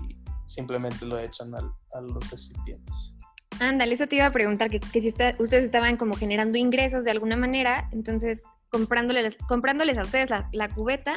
simplemente 0.47 1.07
lo 1.07 1.19
echan 1.19 1.55
al, 1.55 1.73
a 1.93 2.01
los 2.01 2.31
recipientes. 2.31 3.14
Ándale, 3.61 3.95
eso 3.95 4.07
te 4.07 4.17
iba 4.17 4.27
a 4.27 4.33
preguntar, 4.33 4.71
que, 4.71 4.81
si 5.01 5.09
ustedes 5.09 5.65
estaban 5.65 5.97
como 5.97 6.15
generando 6.15 6.59
ingresos 6.59 7.05
de 7.05 7.11
alguna 7.11 7.37
manera, 7.37 7.89
entonces 7.93 8.43
comprándoles, 8.69 9.37
comprándoles 9.49 9.97
a 9.99 10.03
ustedes 10.03 10.31
la, 10.31 10.69
cubeta, 10.69 11.17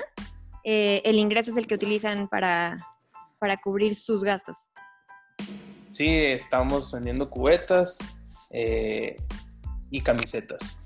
eh, 0.63 1.01
el 1.05 1.17
ingreso 1.17 1.51
es 1.51 1.57
el 1.57 1.65
que 1.65 1.75
utilizan 1.75 2.27
para, 2.27 2.77
para 3.39 3.57
cubrir 3.57 3.95
sus 3.95 4.23
gastos. 4.23 4.69
Sí, 5.89 6.07
estamos 6.07 6.91
vendiendo 6.91 7.29
cubetas 7.29 7.97
eh, 8.51 9.15
y 9.89 10.01
camisetas. 10.01 10.79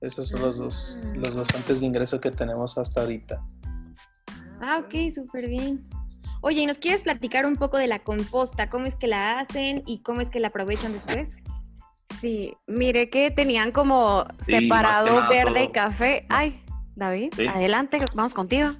Esos 0.00 0.28
son 0.28 0.42
los 0.42 0.58
dos, 0.58 0.98
ah. 1.00 1.12
los 1.14 1.34
dos 1.34 1.48
fuentes 1.48 1.80
de 1.80 1.86
ingreso 1.86 2.20
que 2.20 2.32
tenemos 2.32 2.76
hasta 2.76 3.02
ahorita. 3.02 3.40
Ah, 4.60 4.82
ok, 4.84 5.12
súper 5.14 5.48
bien. 5.48 5.86
Oye, 6.44 6.62
¿y 6.62 6.66
nos 6.66 6.78
quieres 6.78 7.02
platicar 7.02 7.46
un 7.46 7.54
poco 7.54 7.78
de 7.78 7.86
la 7.86 8.00
composta? 8.00 8.68
¿Cómo 8.68 8.86
es 8.86 8.96
que 8.96 9.06
la 9.06 9.38
hacen 9.38 9.84
y 9.86 10.02
cómo 10.02 10.20
es 10.20 10.28
que 10.28 10.40
la 10.40 10.48
aprovechan 10.48 10.92
después? 10.92 11.36
Sí, 12.20 12.56
mire 12.66 13.08
que 13.08 13.30
tenían 13.30 13.70
como 13.70 14.26
separado 14.40 15.28
verde 15.28 15.64
y 15.64 15.68
café. 15.70 16.26
Ay, 16.28 16.60
David, 16.96 17.32
adelante, 17.48 18.00
vamos 18.14 18.34
contigo. 18.34 18.70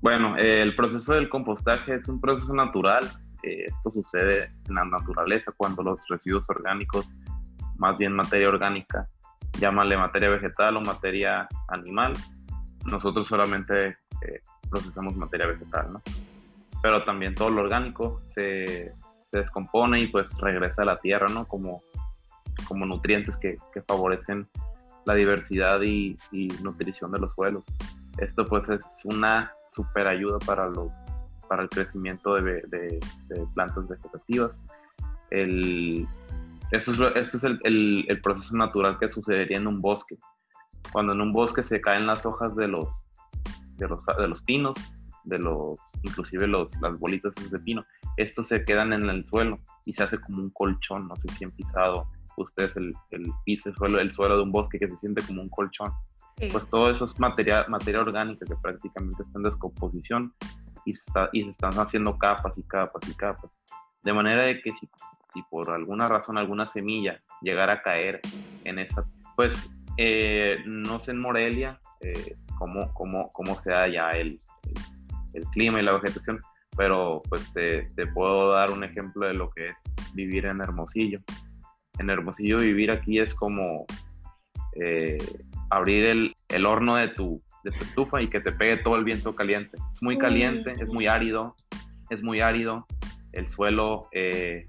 Bueno, 0.00 0.36
eh, 0.36 0.62
el 0.62 0.74
proceso 0.74 1.14
del 1.14 1.28
compostaje 1.28 1.94
es 1.94 2.08
un 2.08 2.20
proceso 2.20 2.52
natural. 2.54 3.08
Eh, 3.44 3.66
esto 3.66 3.92
sucede 3.92 4.52
en 4.68 4.74
la 4.74 4.84
naturaleza 4.84 5.52
cuando 5.56 5.84
los 5.84 6.00
residuos 6.08 6.50
orgánicos, 6.50 7.12
más 7.76 7.98
bien 7.98 8.14
materia 8.14 8.48
orgánica, 8.48 9.08
llámale 9.60 9.96
materia 9.96 10.28
vegetal 10.28 10.76
o 10.76 10.80
materia 10.80 11.46
animal, 11.68 12.14
nosotros 12.84 13.28
solamente 13.28 13.88
eh, 13.88 14.40
procesamos 14.68 15.16
materia 15.16 15.46
vegetal, 15.46 15.92
¿no? 15.92 16.02
Pero 16.82 17.04
también 17.04 17.34
todo 17.34 17.50
lo 17.50 17.62
orgánico 17.62 18.22
se, 18.28 18.92
se 19.30 19.38
descompone 19.38 20.00
y 20.00 20.06
pues 20.06 20.36
regresa 20.38 20.82
a 20.82 20.86
la 20.86 20.96
tierra, 20.96 21.26
¿no? 21.28 21.46
Como, 21.46 21.82
como 22.66 22.86
nutrientes 22.86 23.36
que, 23.36 23.56
que 23.72 23.82
favorecen 23.82 24.48
la 25.04 25.14
diversidad 25.14 25.80
y, 25.82 26.16
y, 26.32 26.48
nutrición 26.62 27.12
de 27.12 27.20
los 27.20 27.32
suelos. 27.34 27.64
Esto 28.18 28.44
pues 28.44 28.68
es 28.68 28.84
una 29.04 29.52
super 29.74 30.06
ayuda 30.06 30.38
para, 30.40 30.68
los, 30.68 30.92
para 31.48 31.62
el 31.62 31.68
crecimiento 31.68 32.34
de, 32.34 32.62
de, 32.68 33.00
plantas 33.54 33.88
vegetativas. 33.88 34.58
El, 35.30 36.06
esto 36.70 36.92
es, 36.92 37.16
este 37.16 37.36
es 37.38 37.44
el, 37.44 37.60
el, 37.64 38.04
el, 38.08 38.20
proceso 38.20 38.56
natural 38.56 38.98
que 38.98 39.10
sucedería 39.10 39.58
en 39.58 39.66
un 39.66 39.80
bosque. 39.80 40.18
Cuando 40.92 41.12
en 41.12 41.20
un 41.20 41.32
bosque 41.32 41.62
se 41.62 41.80
caen 41.80 42.06
las 42.06 42.26
hojas 42.26 42.54
de 42.56 42.68
los, 42.68 43.04
de 43.76 43.88
los, 43.88 44.04
de 44.04 44.28
los 44.28 44.42
pinos, 44.42 44.76
de 45.24 45.38
los, 45.38 45.78
inclusive 46.02 46.46
los, 46.46 46.70
las 46.80 46.98
bolitas 46.98 47.32
de 47.34 47.58
pino, 47.58 47.84
estos 48.16 48.48
se 48.48 48.64
quedan 48.64 48.92
en 48.92 49.08
el 49.08 49.26
suelo 49.28 49.58
y 49.84 49.92
se 49.92 50.02
hace 50.02 50.18
como 50.18 50.42
un 50.42 50.50
colchón, 50.50 51.08
no 51.08 51.16
sé 51.16 51.28
si 51.28 51.44
han 51.44 51.50
pisado 51.52 52.08
ustedes 52.36 52.76
el, 52.76 52.94
el 53.10 53.32
piso, 53.44 53.68
el 53.68 53.76
suelo, 53.76 54.00
el 54.00 54.12
suelo 54.12 54.36
de 54.36 54.42
un 54.42 54.52
bosque 54.52 54.78
que 54.78 54.88
se 54.88 54.96
siente 54.98 55.22
como 55.22 55.42
un 55.42 55.48
colchón. 55.48 55.92
Pues 56.52 56.66
todo 56.70 56.90
eso 56.90 57.04
es 57.04 57.18
materia, 57.20 57.66
materia 57.68 58.00
orgánica 58.00 58.46
que 58.46 58.56
prácticamente 58.56 59.22
está 59.22 59.38
en 59.38 59.42
descomposición 59.42 60.32
y 60.86 60.92
está, 60.92 61.28
y 61.32 61.44
se 61.44 61.50
están 61.50 61.74
haciendo 61.74 62.16
capas 62.16 62.56
y 62.56 62.62
capas 62.62 63.06
y 63.08 63.14
capas. 63.14 63.50
De 64.02 64.12
manera 64.12 64.44
de 64.44 64.62
que 64.62 64.72
si, 64.72 64.88
si 65.34 65.42
por 65.50 65.70
alguna 65.70 66.08
razón 66.08 66.38
alguna 66.38 66.66
semilla 66.66 67.20
llegara 67.42 67.74
a 67.74 67.82
caer 67.82 68.20
en 68.64 68.78
esa, 68.78 69.04
pues 69.36 69.70
eh, 69.98 70.62
no 70.64 70.98
sé 71.00 71.10
en 71.10 71.18
Morelia 71.18 71.78
eh, 72.00 72.36
cómo, 72.58 72.92
cómo, 72.94 73.30
cómo 73.32 73.60
sea 73.60 73.86
ya 73.88 74.10
el, 74.10 74.40
el, 74.64 74.74
clima 75.52 75.80
y 75.80 75.84
la 75.84 75.92
vegetación, 75.92 76.40
pero 76.76 77.22
pues 77.28 77.52
te, 77.52 77.82
te, 77.96 78.06
puedo 78.06 78.52
dar 78.52 78.70
un 78.70 78.84
ejemplo 78.84 79.26
de 79.26 79.34
lo 79.34 79.50
que 79.50 79.66
es 79.66 80.14
vivir 80.14 80.46
en 80.46 80.60
Hermosillo. 80.60 81.20
En 81.98 82.10
Hermosillo 82.10 82.58
vivir 82.58 82.90
aquí 82.90 83.18
es 83.18 83.34
como 83.34 83.86
eh, 84.76 85.18
abrir 85.70 86.06
el, 86.06 86.34
el, 86.48 86.66
horno 86.66 86.96
de 86.96 87.08
tu, 87.08 87.42
de 87.64 87.70
tu 87.72 87.84
estufa 87.84 88.22
y 88.22 88.28
que 88.28 88.40
te 88.40 88.52
pegue 88.52 88.78
todo 88.78 88.96
el 88.96 89.04
viento 89.04 89.34
caliente. 89.34 89.76
Es 89.88 90.02
muy 90.02 90.16
caliente, 90.18 90.72
es 90.72 90.88
muy 90.88 91.06
árido, 91.06 91.54
es 92.10 92.22
muy 92.22 92.40
árido, 92.40 92.86
el 93.32 93.46
suelo 93.48 94.08
eh, 94.12 94.64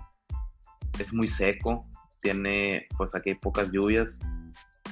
es 1.00 1.14
muy 1.14 1.28
seco, 1.28 1.86
tiene, 2.22 2.88
pues 2.98 3.16
aquí 3.16 3.32
hay 3.32 3.36
pocas 3.36 3.72
lluvias, 3.72 4.20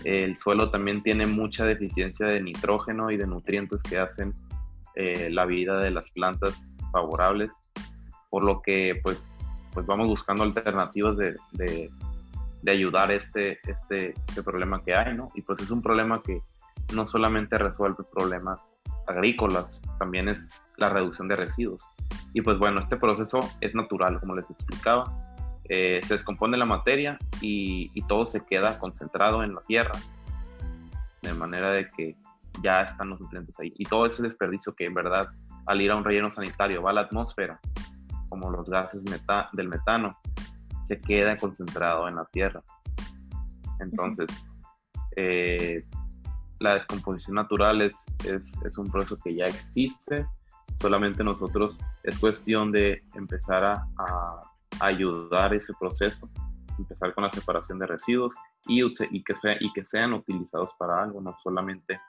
el 0.03 0.37
suelo 0.37 0.71
también 0.71 1.03
tiene 1.03 1.27
mucha 1.27 1.65
deficiencia 1.65 2.27
de 2.27 2.41
nitrógeno 2.41 3.11
y 3.11 3.17
de 3.17 3.27
nutrientes 3.27 3.83
que 3.83 3.99
hacen 3.99 4.33
eh, 5.01 5.29
la 5.29 5.45
vida 5.45 5.77
de 5.77 5.91
las 5.91 6.11
plantas 6.11 6.67
favorables, 6.91 7.49
por 8.29 8.43
lo 8.43 8.61
que 8.61 8.99
pues, 9.01 9.33
pues 9.73 9.85
vamos 9.85 10.09
buscando 10.09 10.43
alternativas 10.43 11.15
de, 11.15 11.37
de, 11.53 11.89
ayudar 12.69 13.09
este, 13.09 13.59
este, 13.63 14.13
este 14.27 14.43
problema 14.43 14.81
que 14.81 14.93
hay, 14.93 15.15
¿no? 15.15 15.29
Y 15.35 15.41
pues 15.41 15.61
es 15.61 15.71
un 15.71 15.81
problema 15.81 16.21
que 16.21 16.41
no 16.93 17.07
solamente 17.07 17.57
resuelve 17.57 18.03
problemas 18.13 18.59
agrícolas, 19.07 19.81
también 19.99 20.27
es 20.27 20.45
la 20.75 20.89
reducción 20.89 21.29
de 21.29 21.37
residuos. 21.37 21.81
Y 22.33 22.41
pues 22.41 22.59
bueno, 22.59 22.81
este 22.81 22.97
proceso 22.97 23.39
es 23.61 23.73
natural, 23.73 24.19
como 24.19 24.35
les 24.35 24.49
explicaba. 24.49 25.05
Eh, 25.69 26.01
se 26.03 26.15
descompone 26.15 26.57
la 26.57 26.65
materia 26.65 27.17
y, 27.39 27.89
y, 27.93 28.01
todo 28.01 28.25
se 28.25 28.45
queda 28.45 28.77
concentrado 28.79 29.45
en 29.45 29.55
la 29.55 29.61
tierra, 29.61 29.93
de 31.21 31.33
manera 31.35 31.71
de 31.71 31.89
que 31.91 32.17
ya 32.63 32.81
están 32.81 33.09
los 33.09 33.19
nutrientes 33.19 33.59
ahí. 33.59 33.71
Y 33.77 33.85
todo 33.85 34.05
ese 34.05 34.23
desperdicio 34.23 34.73
que 34.73 34.85
en 34.85 34.93
verdad 34.93 35.29
al 35.65 35.81
ir 35.81 35.91
a 35.91 35.95
un 35.95 36.03
relleno 36.03 36.31
sanitario 36.31 36.81
va 36.81 36.89
a 36.89 36.93
la 36.93 37.01
atmósfera, 37.01 37.59
como 38.27 38.49
los 38.49 38.67
gases 38.67 39.03
del 39.03 39.67
metano, 39.69 40.17
se 40.87 40.99
queda 40.99 41.37
concentrado 41.37 42.07
en 42.07 42.15
la 42.15 42.25
tierra. 42.25 42.63
Entonces, 43.79 44.27
eh, 45.15 45.85
la 46.59 46.73
descomposición 46.73 47.35
natural 47.35 47.81
es, 47.81 47.93
es, 48.25 48.77
un 48.77 48.89
proceso 48.89 49.17
que 49.23 49.35
ya 49.35 49.45
existe, 49.45 50.25
solamente 50.75 51.23
nosotros 51.23 51.79
es 52.03 52.17
cuestión 52.19 52.71
de 52.71 53.03
empezar 53.15 53.63
a, 53.63 54.43
ayudar 54.81 55.53
ese 55.53 55.73
proceso, 55.79 56.29
empezar 56.77 57.13
con 57.13 57.25
la 57.25 57.29
separación 57.29 57.79
de 57.79 57.87
residuos 57.87 58.33
y, 58.67 58.81
que 59.23 59.35
y 59.59 59.73
que 59.73 59.83
sean 59.83 60.13
utilizados 60.13 60.73
para 60.79 61.03
algo, 61.03 61.19
no 61.19 61.35
solamente 61.43 61.99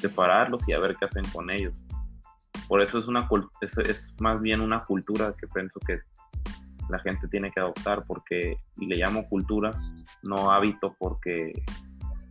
separarlos 0.00 0.68
y 0.68 0.72
a 0.72 0.78
ver 0.78 0.96
qué 0.96 1.06
hacen 1.06 1.24
con 1.32 1.50
ellos. 1.50 1.82
Por 2.68 2.82
eso 2.82 2.98
es, 2.98 3.06
una, 3.06 3.28
es, 3.60 3.78
es 3.78 4.14
más 4.20 4.40
bien 4.40 4.60
una 4.60 4.84
cultura 4.84 5.34
que 5.40 5.46
pienso 5.48 5.80
que 5.80 6.00
la 6.88 6.98
gente 6.98 7.28
tiene 7.28 7.50
que 7.50 7.60
adoptar 7.60 8.04
porque, 8.06 8.58
y 8.76 8.86
le 8.86 8.96
llamo 8.96 9.28
cultura, 9.28 9.70
no 10.22 10.50
hábito 10.50 10.94
porque 10.98 11.52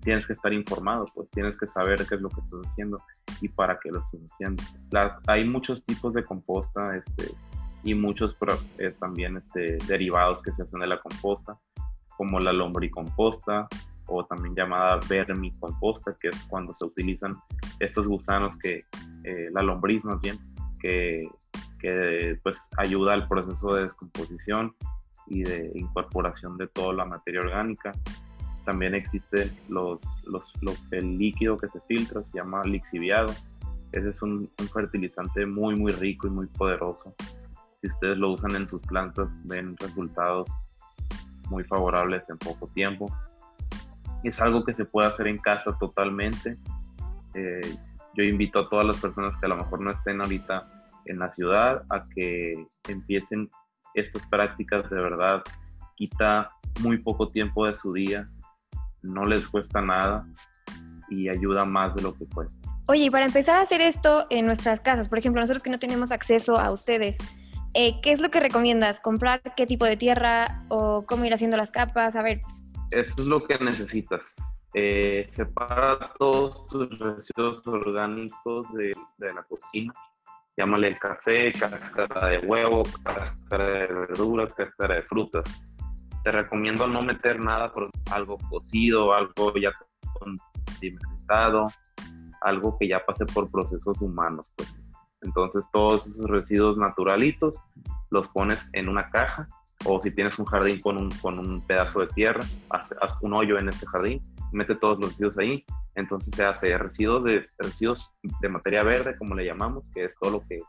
tienes 0.01 0.25
que 0.25 0.33
estar 0.33 0.53
informado, 0.53 1.05
pues 1.13 1.29
tienes 1.31 1.57
que 1.57 1.67
saber 1.67 2.05
qué 2.07 2.15
es 2.15 2.21
lo 2.21 2.29
que 2.29 2.41
estás 2.41 2.59
haciendo 2.65 2.97
y 3.41 3.49
para 3.49 3.77
qué 3.79 3.89
lo 3.91 4.01
estás 4.01 4.21
haciendo. 4.31 4.63
hay 5.27 5.45
muchos 5.45 5.83
tipos 5.85 6.13
de 6.13 6.23
composta 6.23 6.95
este, 6.95 7.35
y 7.83 7.93
muchos 7.93 8.35
eh, 8.77 8.93
también 8.99 9.37
este, 9.37 9.77
derivados 9.87 10.41
que 10.41 10.51
se 10.51 10.63
hacen 10.63 10.79
de 10.79 10.87
la 10.87 10.97
composta, 10.97 11.57
como 12.15 12.39
la 12.39 12.53
lombricomposta 12.53 13.67
o 14.07 14.25
también 14.25 14.55
llamada 14.55 14.99
vermicomposta, 15.07 16.15
que 16.19 16.29
es 16.29 16.43
cuando 16.49 16.73
se 16.73 16.85
utilizan 16.85 17.35
estos 17.79 18.07
gusanos 18.07 18.57
que, 18.57 18.83
eh, 19.23 19.49
la 19.51 19.61
lombriz 19.61 20.03
más 20.05 20.19
bien, 20.21 20.37
que 20.79 21.29
que 21.79 22.39
pues 22.43 22.69
ayuda 22.77 23.13
al 23.13 23.27
proceso 23.27 23.73
de 23.73 23.83
descomposición 23.83 24.75
y 25.27 25.43
de 25.43 25.71
incorporación 25.75 26.57
de 26.57 26.67
toda 26.67 26.93
la 26.93 27.05
materia 27.05 27.41
orgánica. 27.41 27.91
También 28.65 28.95
existe 28.95 29.51
los, 29.69 30.01
los, 30.25 30.53
el 30.91 31.17
líquido 31.17 31.57
que 31.57 31.67
se 31.67 31.79
filtra, 31.81 32.23
se 32.23 32.37
llama 32.37 32.63
lixiviado. 32.63 33.33
Ese 33.91 34.09
es 34.09 34.21
un, 34.21 34.49
un, 34.59 34.67
fertilizante 34.67 35.45
muy, 35.45 35.75
muy 35.75 35.91
rico 35.93 36.27
y 36.27 36.31
muy 36.31 36.47
poderoso. 36.47 37.15
Si 37.81 37.87
ustedes 37.87 38.17
lo 38.17 38.31
usan 38.31 38.55
en 38.55 38.67
sus 38.67 38.81
plantas, 38.81 39.29
ven 39.45 39.77
resultados 39.77 40.49
muy 41.49 41.63
favorables 41.63 42.23
en 42.29 42.37
poco 42.37 42.67
tiempo. 42.67 43.09
Es 44.23 44.41
algo 44.41 44.63
que 44.63 44.73
se 44.73 44.86
puede 44.86 45.08
hacer 45.08 45.27
en 45.27 45.38
casa 45.38 45.77
totalmente. 45.80 46.58
Eh, 47.34 47.75
yo 48.15 48.23
invito 48.23 48.60
a 48.60 48.69
todas 48.69 48.86
las 48.86 48.97
personas 48.97 49.38
que 49.38 49.45
a 49.45 49.49
lo 49.49 49.58
mejor 49.58 49.82
no 49.82 49.91
estén 49.91 50.21
ahorita 50.21 50.67
en 51.06 51.19
la 51.19 51.32
ciudad 51.32 51.84
a 51.89 52.03
que 52.15 52.53
empiecen 52.88 53.49
estas 53.93 54.25
prácticas 54.27 54.89
de 54.89 54.99
verdad. 54.99 55.43
Quita 55.95 56.51
muy 56.82 56.97
poco 56.97 57.27
tiempo 57.27 57.65
de 57.65 57.73
su 57.73 57.93
día, 57.93 58.30
no 59.01 59.25
les 59.25 59.47
cuesta 59.47 59.82
nada 59.82 60.27
y 61.10 61.30
ayuda 61.30 61.65
más 61.65 61.95
de 61.95 62.01
lo 62.01 62.13
que 62.13 62.25
cuesta. 62.27 62.69
Oye, 62.88 63.06
y 63.06 63.10
para 63.10 63.25
empezar 63.25 63.58
a 63.58 63.62
hacer 63.62 63.82
esto 63.82 64.25
en 64.30 64.45
nuestras 64.45 64.80
casas, 64.80 65.10
por 65.10 65.19
ejemplo, 65.19 65.41
nosotros 65.41 65.63
que 65.63 65.69
no 65.69 65.80
tenemos 65.80 66.12
acceso 66.12 66.58
a 66.58 66.71
ustedes, 66.71 67.17
eh, 67.73 67.99
¿qué 68.01 68.13
es 68.13 68.19
lo 68.19 68.30
que 68.30 68.39
recomiendas? 68.39 68.99
¿Comprar 69.01 69.41
qué 69.56 69.67
tipo 69.67 69.86
de 69.86 69.97
tierra 69.97 70.63
o 70.69 71.06
cómo 71.06 71.25
ir 71.25 71.34
haciendo 71.34 71.58
las 71.58 71.71
capas? 71.71 72.15
A 72.15 72.21
ver. 72.21 72.39
Eso 72.91 73.13
es 73.17 73.26
lo 73.26 73.43
que 73.43 73.58
necesitas. 73.60 74.36
Eh, 74.73 75.28
separa 75.32 76.13
todos 76.19 76.67
tus 76.67 76.89
residuos 77.00 77.65
orgánicos 77.67 78.71
de, 78.73 78.91
de 79.17 79.34
la 79.34 79.43
cocina 79.43 79.93
llámale 80.58 80.88
el 80.88 81.00
café, 81.00 81.54
cáscara 81.54 82.30
de 82.30 82.39
huevo, 82.39 82.84
cáscara 83.04 83.65
de 83.65 83.93
verduras, 83.93 84.54
cáscara 84.54 84.95
de 84.95 85.04
frutas. 85.04 85.62
Te 86.23 86.32
recomiendo 86.32 86.88
no 86.88 87.04
meter 87.04 87.39
nada 87.39 87.71
por 87.71 87.89
algo 88.12 88.38
cocido, 88.50 89.13
algo 89.13 89.54
ya 89.56 89.71
condimentado, 90.19 91.67
algo 92.41 92.76
que 92.78 92.88
ya 92.88 93.06
pase 93.06 93.26
por 93.28 93.50
procesos 93.52 94.02
humanos. 94.02 94.52
Pues. 94.56 94.73
Entonces 95.21 95.63
todos 95.71 96.08
esos 96.08 96.28
residuos 96.28 96.78
naturalitos 96.78 97.56
los 98.10 98.28
pones 98.30 98.67
en 98.73 98.89
una 98.89 99.10
caja 99.12 99.47
o 99.88 100.02
si 100.02 100.12
tienes 100.12 100.38
un 100.38 100.45
jardín 100.45 100.82
con 100.82 100.97
un, 100.97 101.10
con 101.21 101.39
un 101.39 101.62
pedazo 101.62 102.02
de 102.02 102.08
tierra, 102.08 102.43
haz, 102.69 102.89
un 103.21 103.34
hoyo 103.34 103.58
en 103.58 103.69
ese 103.69 103.86
jardín, 103.88 104.21
mete 104.52 104.76
todos 104.76 105.00
los 105.00 105.12
residuos 105.12 105.38
ahí 105.38 105.65
entonces 105.97 106.32
se 106.36 106.45
hace 106.45 106.78
residuos 106.78 107.23
de, 107.23 107.47
residuos 107.58 108.13
de 108.39 108.50
materia 108.50 108.84
verde, 108.84 109.17
como 109.17 109.34
le 109.34 109.43
llamamos, 109.43 109.89
que 109.95 110.06
es 110.06 110.15
todo 110.19 110.30
lo 110.30 110.41
que, 110.47 110.62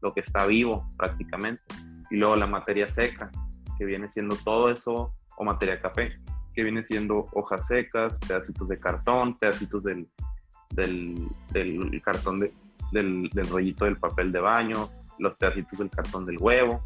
lo 0.00 0.12
que 0.12 0.20
está 0.20 0.44
vivo 0.44 0.84
prácticamente. 0.98 1.62
Y 2.10 2.16
luego 2.16 2.34
la 2.34 2.48
materia 2.48 2.88
seca, 2.88 3.30
que 3.78 3.84
viene 3.84 4.10
siendo 4.10 4.34
todo 4.44 4.70
eso, 4.70 5.14
o 5.36 5.44
materia 5.44 5.80
café, 5.80 6.10
que 6.52 6.64
viene 6.64 6.84
siendo 6.84 7.28
hojas 7.32 7.64
secas, 7.68 8.14
pedacitos 8.26 8.66
de 8.66 8.80
cartón, 8.80 9.38
pedacitos 9.38 9.84
del, 9.84 10.08
del, 10.70 11.28
del 11.52 12.02
cartón 12.02 12.40
del, 12.40 13.30
del 13.30 13.48
rollito 13.48 13.84
del 13.84 13.96
papel 13.96 14.32
de 14.32 14.40
baño, 14.40 14.88
los 15.20 15.36
pedacitos 15.36 15.78
del 15.78 15.90
cartón 15.90 16.26
del 16.26 16.38
huevo. 16.38 16.82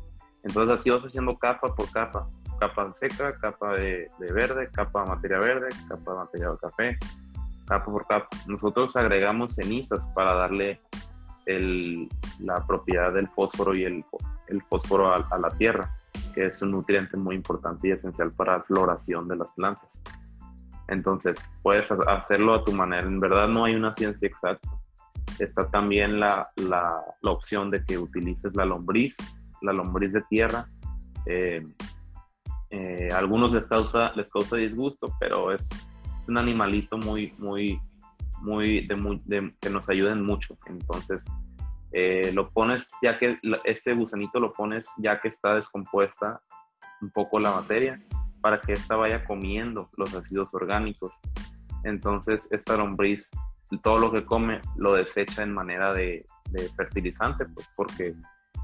Entonces 0.46 0.78
así 0.78 0.90
vas 0.90 1.04
haciendo 1.04 1.36
capa 1.36 1.74
por 1.74 1.90
capa, 1.90 2.28
capa 2.60 2.92
seca, 2.94 3.36
capa 3.38 3.74
de, 3.74 4.08
de 4.20 4.32
verde, 4.32 4.68
capa 4.72 5.02
de 5.02 5.08
materia 5.08 5.38
verde, 5.38 5.68
capa 5.88 6.12
de 6.12 6.18
materia 6.18 6.50
de 6.50 6.58
café, 6.58 6.98
capa 7.66 7.84
por 7.84 8.06
capa. 8.06 8.28
Nosotros 8.46 8.94
agregamos 8.94 9.56
cenizas 9.56 10.06
para 10.14 10.34
darle 10.34 10.78
el, 11.46 12.08
la 12.38 12.64
propiedad 12.64 13.12
del 13.12 13.28
fósforo 13.28 13.74
y 13.74 13.84
el, 13.84 14.04
el 14.46 14.62
fósforo 14.62 15.12
a, 15.12 15.38
la 15.38 15.50
tierra, 15.50 15.96
que 16.32 16.46
es 16.46 16.62
un 16.62 16.70
nutriente 16.70 17.16
muy 17.16 17.34
importante 17.34 17.88
y 17.88 17.90
esencial 17.90 18.30
para 18.30 18.58
la 18.58 18.62
floración 18.62 19.26
de 19.26 19.36
las 19.36 19.48
plantas. 19.56 20.00
Entonces, 20.86 21.36
puedes 21.62 21.90
hacerlo 21.90 22.54
a 22.54 22.64
tu 22.64 22.70
manera. 22.70 23.02
En 23.02 23.18
verdad 23.18 23.48
no 23.48 23.64
hay 23.64 23.74
una 23.74 23.96
ciencia 23.96 24.28
exacta. 24.28 24.68
Está 25.40 25.68
también 25.70 26.20
la, 26.20 26.48
la, 26.54 27.02
la 27.20 27.30
opción 27.32 27.72
de 27.72 27.84
que 27.84 27.98
utilices 27.98 28.54
la 28.54 28.64
lombriz, 28.64 29.16
la 29.66 29.72
lombriz 29.72 30.12
de 30.12 30.22
tierra. 30.22 30.68
Eh, 31.26 31.62
eh, 32.70 33.08
a 33.12 33.18
algunos 33.18 33.52
les 33.52 33.66
causa, 33.66 34.12
les 34.16 34.30
causa 34.30 34.56
disgusto, 34.56 35.14
pero 35.20 35.52
es, 35.52 35.68
un 36.28 36.38
animalito 36.38 36.98
muy, 36.98 37.32
muy, 37.38 37.80
muy, 38.40 38.86
de, 38.86 39.54
que 39.60 39.70
nos 39.70 39.88
ayuden 39.88 40.22
mucho. 40.24 40.58
Entonces, 40.66 41.24
eh, 41.92 42.32
lo 42.34 42.50
pones, 42.50 42.86
ya 43.00 43.18
que 43.18 43.38
este 43.64 43.94
gusanito 43.94 44.40
lo 44.40 44.52
pones 44.52 44.88
ya 44.98 45.20
que 45.20 45.28
está 45.28 45.54
descompuesta 45.54 46.40
un 47.00 47.10
poco 47.10 47.38
la 47.38 47.52
materia, 47.52 48.02
para 48.40 48.60
que 48.60 48.72
ésta 48.72 48.96
vaya 48.96 49.24
comiendo 49.24 49.88
los 49.96 50.12
residuos 50.12 50.52
orgánicos. 50.52 51.12
Entonces, 51.84 52.40
esta 52.50 52.76
lombriz, 52.76 53.24
todo 53.82 53.98
lo 53.98 54.10
que 54.10 54.24
come, 54.24 54.60
lo 54.76 54.94
desecha 54.94 55.42
en 55.42 55.52
manera 55.54 55.92
de 55.92 56.24
fertilizante, 56.76 57.44
pues 57.46 57.72
porque 57.76 58.14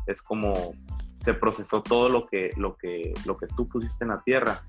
es 0.07 0.23
como 0.23 0.75
se 1.21 1.35
procesó 1.35 1.83
todo 1.83 2.09
lo 2.09 2.27
que, 2.27 2.51
lo, 2.57 2.77
que, 2.77 3.15
lo 3.27 3.37
que 3.37 3.47
tú 3.47 3.67
pusiste 3.67 4.05
en 4.05 4.11
la 4.11 4.23
tierra 4.23 4.63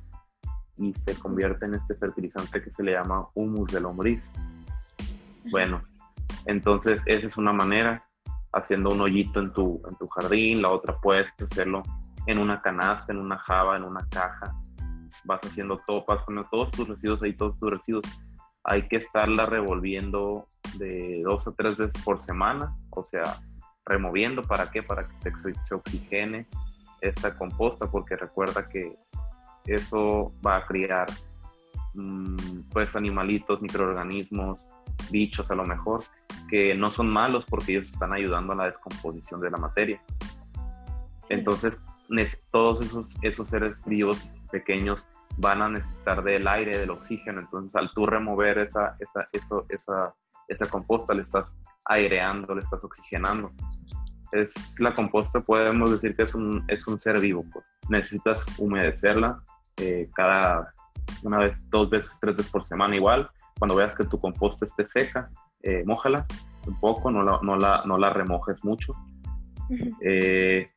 y 0.78 0.94
se 0.94 1.18
convierte 1.18 1.66
en 1.66 1.76
este 1.76 1.96
fertilizante 1.96 2.62
que 2.62 2.70
se 2.72 2.84
le 2.84 2.94
llama 2.94 3.28
humus 3.34 3.72
de 3.72 3.82
lombriz. 3.82 4.30
Bueno, 5.50 5.82
entonces 6.46 7.02
esa 7.06 7.28
es 7.28 7.38
una 7.38 7.54
manera, 7.54 8.06
haciendo 8.52 8.92
un 8.92 9.02
hoyito 9.02 9.40
en 9.40 9.52
tu, 9.52 9.82
en 9.90 9.96
tu 9.98 10.08
jardín, 10.08 10.62
la 10.62 10.70
otra 10.70 11.00
puedes 11.00 11.30
hacerlo 11.42 11.84
en 12.28 12.38
una 12.38 12.62
canasta, 12.62 13.12
en 13.12 13.20
una 13.20 13.38
java, 13.38 13.76
en 13.76 13.84
una 13.84 14.08
caja. 14.10 14.56
Vas 15.26 15.40
haciendo 15.44 15.82
todo, 15.88 16.06
vas 16.08 16.24
poniendo 16.24 16.48
todos 16.50 16.72
tus 16.72 16.88
residuos 16.88 17.22
ahí, 17.24 17.34
todos 17.34 17.58
tus 17.60 17.72
residuos. 17.72 18.04
Hay 18.64 18.88
que 18.88 18.98
estarla 18.98 19.46
revolviendo 19.46 20.48
de 20.78 21.22
dos 21.24 21.48
a 21.48 21.52
tres 21.52 21.78
veces 21.78 22.02
por 22.04 22.22
semana, 22.22 22.76
o 22.92 23.04
sea, 23.04 23.42
removiendo. 23.86 24.44
¿Para 24.44 24.70
qué? 24.72 24.84
Para 24.84 25.06
que 25.06 25.32
se, 25.66 25.76
oxigene 25.76 26.48
esta 27.02 27.38
composta, 27.38 27.90
porque 27.90 28.16
recuerda 28.16 28.68
que 28.68 28.96
eso 29.66 30.32
va 30.46 30.58
a 30.58 30.66
criar 30.66 31.08
mm, 31.94 32.70
pues 32.72 32.96
animalitos, 32.96 33.62
microorganismos, 33.62 34.66
bichos 35.12 35.50
a 35.52 35.56
lo 35.56 35.66
mejor, 35.66 36.04
que 36.50 36.76
no 36.76 36.92
son 36.92 37.10
malos 37.10 37.46
porque 37.46 37.74
ellos 37.74 37.90
están 37.90 38.14
ayudando 38.14 38.54
a 38.54 38.56
la 38.56 38.66
descomposición 38.66 39.42
de 39.42 39.52
la 39.52 39.58
materia. 39.58 40.02
Entonces, 41.30 41.82
todos 42.52 42.86
esos, 42.86 43.08
esos 43.22 43.50
seres 43.50 43.78
vivos 43.86 44.22
pequeños 44.52 45.08
van 45.38 45.62
a 45.62 45.70
necesitar 45.70 46.24
del 46.24 46.48
aire, 46.48 46.78
del 46.78 46.92
oxígeno. 46.92 47.42
Entonces, 47.42 47.76
al 47.76 47.90
tú 47.92 48.06
remover 48.06 48.60
esa, 48.60 48.96
esa, 49.00 49.28
eso, 49.32 49.66
esa, 49.70 50.14
esa 50.48 50.66
composta, 50.68 51.14
le 51.14 51.24
estás 51.24 51.56
aireando, 51.86 52.56
le 52.56 52.62
estás 52.62 52.84
oxigenando 52.84 53.52
es 54.34 54.80
la 54.80 54.94
composta, 54.96 55.40
podemos 55.42 55.92
decir 55.92 56.16
que 56.16 56.24
es 56.24 56.34
un, 56.34 56.64
es 56.68 56.86
un 56.88 57.00
ser 57.00 57.20
vivo. 57.20 57.46
Pues. 57.54 57.66
Necesitas 57.90 58.46
humedecerla 58.58 59.42
eh, 59.78 60.10
cada 60.16 60.74
una 61.24 61.38
vez, 61.38 61.58
dos 61.70 61.90
veces, 61.90 62.18
tres 62.20 62.36
veces 62.36 62.52
por 62.52 62.64
semana 62.64 62.96
igual. 62.96 63.30
Cuando 63.60 63.76
veas 63.76 63.96
que 63.96 64.06
tu 64.06 64.20
composta 64.20 64.66
esté 64.66 64.86
seca, 64.86 65.30
eh, 65.62 65.84
mójala 65.86 66.26
un 66.66 66.80
poco, 66.80 67.12
no 67.12 67.24
la, 67.24 67.40
no 67.42 67.56
la, 67.56 67.84
no 67.86 67.98
la 67.98 68.10
remojes 68.10 68.64
mucho. 68.64 68.94
Eh, 70.02 70.70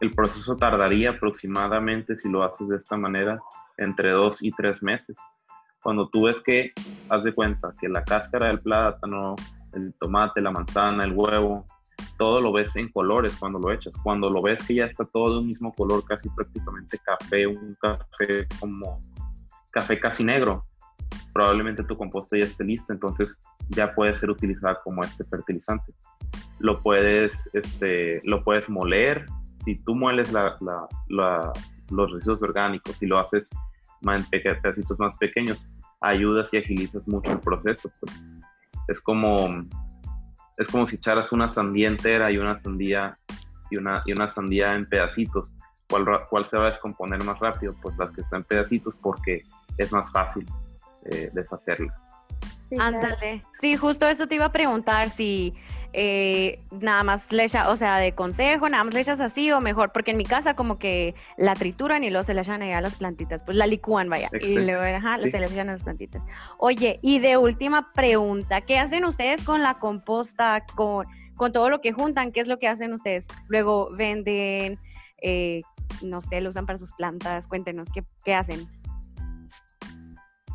el 0.00 0.14
proceso 0.14 0.56
tardaría 0.56 1.10
aproximadamente, 1.10 2.16
si 2.16 2.28
lo 2.28 2.42
haces 2.42 2.68
de 2.68 2.76
esta 2.76 2.96
manera, 2.96 3.38
entre 3.78 4.10
dos 4.10 4.42
y 4.42 4.50
tres 4.52 4.82
meses. 4.82 5.16
Cuando 5.82 6.08
tú 6.08 6.24
ves 6.24 6.40
que, 6.40 6.72
haz 7.08 7.22
de 7.22 7.34
cuenta, 7.34 7.72
que 7.80 7.88
la 7.88 8.02
cáscara 8.02 8.48
del 8.48 8.58
plátano, 8.58 9.36
el 9.76 9.94
tomate, 10.00 10.40
la 10.40 10.50
manzana, 10.50 11.04
el 11.04 11.12
huevo, 11.12 11.64
todo 12.18 12.40
lo 12.40 12.52
ves 12.52 12.74
en 12.76 12.90
colores 12.90 13.36
cuando 13.36 13.58
lo 13.58 13.72
echas. 13.72 13.94
Cuando 14.02 14.30
lo 14.30 14.42
ves 14.42 14.62
que 14.66 14.74
ya 14.74 14.86
está 14.86 15.04
todo 15.04 15.34
de 15.34 15.38
un 15.40 15.46
mismo 15.46 15.72
color, 15.72 16.04
casi 16.04 16.28
prácticamente 16.30 16.98
café, 16.98 17.46
un 17.46 17.76
café 17.80 18.46
como 18.58 19.00
café 19.70 20.00
casi 20.00 20.24
negro, 20.24 20.64
probablemente 21.32 21.84
tu 21.84 21.96
composta 21.96 22.38
ya 22.38 22.44
esté 22.44 22.64
lista, 22.64 22.94
entonces 22.94 23.38
ya 23.68 23.94
puede 23.94 24.14
ser 24.14 24.30
utilizada 24.30 24.80
como 24.82 25.02
este 25.02 25.24
fertilizante. 25.24 25.92
Lo 26.58 26.82
puedes, 26.82 27.48
este, 27.52 28.20
lo 28.24 28.42
puedes 28.42 28.70
moler. 28.70 29.26
Si 29.64 29.74
tú 29.76 29.94
mueles 29.94 30.32
los 30.32 32.12
residuos 32.12 32.40
orgánicos 32.40 33.02
y 33.02 33.06
lo 33.06 33.18
haces 33.18 33.48
en 34.02 34.24
pedacitos 34.30 34.98
más 34.98 35.16
pequeños, 35.16 35.66
ayudas 36.00 36.52
y 36.52 36.58
agilizas 36.58 37.06
mucho 37.06 37.32
el 37.32 37.40
proceso. 37.40 37.90
Pues. 38.00 38.22
Es 38.88 39.00
como 39.00 39.64
es 40.58 40.68
como 40.68 40.86
si 40.86 40.96
echaras 40.96 41.32
una 41.32 41.48
sandía 41.48 41.88
entera 41.88 42.30
y 42.30 42.38
una 42.38 42.58
sandía 42.58 43.16
y 43.70 43.76
una, 43.76 44.02
y 44.06 44.12
una 44.12 44.28
sandía 44.30 44.74
en 44.74 44.88
pedacitos. 44.88 45.52
¿Cuál, 45.88 46.04
¿Cuál 46.30 46.46
se 46.46 46.56
va 46.56 46.64
a 46.64 46.68
descomponer 46.68 47.22
más 47.24 47.38
rápido? 47.38 47.74
Pues 47.82 47.96
las 47.98 48.10
que 48.12 48.22
están 48.22 48.40
en 48.40 48.44
pedacitos 48.44 48.96
porque 48.96 49.42
es 49.76 49.92
más 49.92 50.10
fácil 50.10 50.46
eh, 51.04 51.30
deshacerla. 51.32 51.94
Sí, 52.68 52.76
Ándale. 52.78 53.42
Sí, 53.60 53.76
justo 53.76 54.08
eso 54.08 54.26
te 54.26 54.34
iba 54.34 54.46
a 54.46 54.52
preguntar 54.52 55.10
si 55.10 55.54
eh, 55.92 56.60
nada 56.70 57.04
más 57.04 57.32
le 57.32 57.44
echas, 57.44 57.68
o 57.68 57.76
sea, 57.76 57.96
de 57.98 58.12
consejo, 58.12 58.68
nada 58.68 58.84
más 58.84 58.92
le 58.92 59.00
echas 59.00 59.20
así 59.20 59.50
o 59.50 59.60
mejor, 59.60 59.92
porque 59.92 60.10
en 60.10 60.16
mi 60.16 60.24
casa 60.24 60.54
como 60.54 60.76
que 60.78 61.14
la 61.38 61.54
trituran 61.54 62.04
y 62.04 62.10
luego 62.10 62.24
se 62.24 62.34
le 62.34 62.42
echan 62.42 62.62
a 62.62 62.80
las 62.80 62.96
plantitas, 62.96 63.42
pues 63.44 63.56
la 63.56 63.66
licúan, 63.66 64.10
vaya, 64.10 64.28
y 64.40 64.58
luego 64.58 64.82
se 65.20 65.40
le 65.40 65.46
echan 65.46 65.70
a 65.70 65.72
las 65.72 65.82
plantitas. 65.82 66.22
Oye, 66.58 66.98
y 67.02 67.20
de 67.20 67.36
última 67.36 67.92
pregunta, 67.92 68.60
¿qué 68.60 68.78
hacen 68.78 69.04
ustedes 69.04 69.42
con 69.42 69.62
la 69.62 69.78
composta, 69.78 70.64
con, 70.74 71.06
con 71.34 71.52
todo 71.52 71.70
lo 71.70 71.80
que 71.80 71.92
juntan? 71.92 72.32
¿Qué 72.32 72.40
es 72.40 72.46
lo 72.46 72.58
que 72.58 72.68
hacen 72.68 72.92
ustedes? 72.92 73.26
Luego 73.48 73.88
venden, 73.92 74.78
eh, 75.22 75.62
no 76.02 76.20
sé, 76.20 76.40
lo 76.40 76.50
usan 76.50 76.66
para 76.66 76.78
sus 76.78 76.92
plantas, 76.92 77.46
cuéntenos, 77.46 77.88
¿qué, 77.94 78.04
qué 78.24 78.34
hacen? 78.34 78.68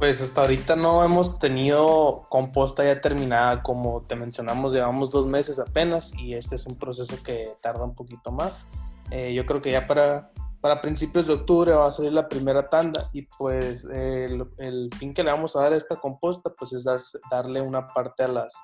Pues 0.02 0.20
hasta 0.20 0.42
ahorita 0.42 0.76
no 0.76 1.04
hemos 1.04 1.38
tenido 1.38 2.26
composta 2.28 2.84
ya 2.84 3.00
terminada, 3.00 3.62
como 3.62 4.02
te 4.02 4.16
mencionamos, 4.16 4.74
llevamos 4.74 5.12
dos 5.12 5.28
meses 5.28 5.60
apenas 5.60 6.12
y 6.18 6.34
este 6.34 6.56
es 6.56 6.66
un 6.66 6.76
proceso 6.76 7.22
que 7.24 7.56
tarda 7.62 7.84
un 7.84 7.94
poquito 7.94 8.32
más. 8.32 8.64
Eh, 9.12 9.32
yo 9.36 9.46
creo 9.46 9.62
que 9.62 9.70
ya 9.70 9.86
para, 9.86 10.32
para 10.60 10.82
principios 10.82 11.28
de 11.28 11.34
octubre 11.34 11.74
va 11.74 11.86
a 11.86 11.92
salir 11.92 12.14
la 12.14 12.28
primera 12.28 12.68
tanda 12.68 13.12
y 13.14 13.28
pues 13.38 13.86
el, 13.86 14.44
el, 14.58 14.90
fin 14.98 15.14
que 15.14 15.24
le 15.24 15.30
vamos 15.30 15.56
a 15.56 15.62
dar 15.62 15.74
a 15.74 15.78
esta 15.78 15.98
composta 15.98 16.52
pues 16.58 16.74
es 16.74 16.84
dar, 16.84 17.00
darle 17.30 17.62
una 17.62 17.94
parte 17.94 18.24
a 18.24 18.28
las, 18.28 18.56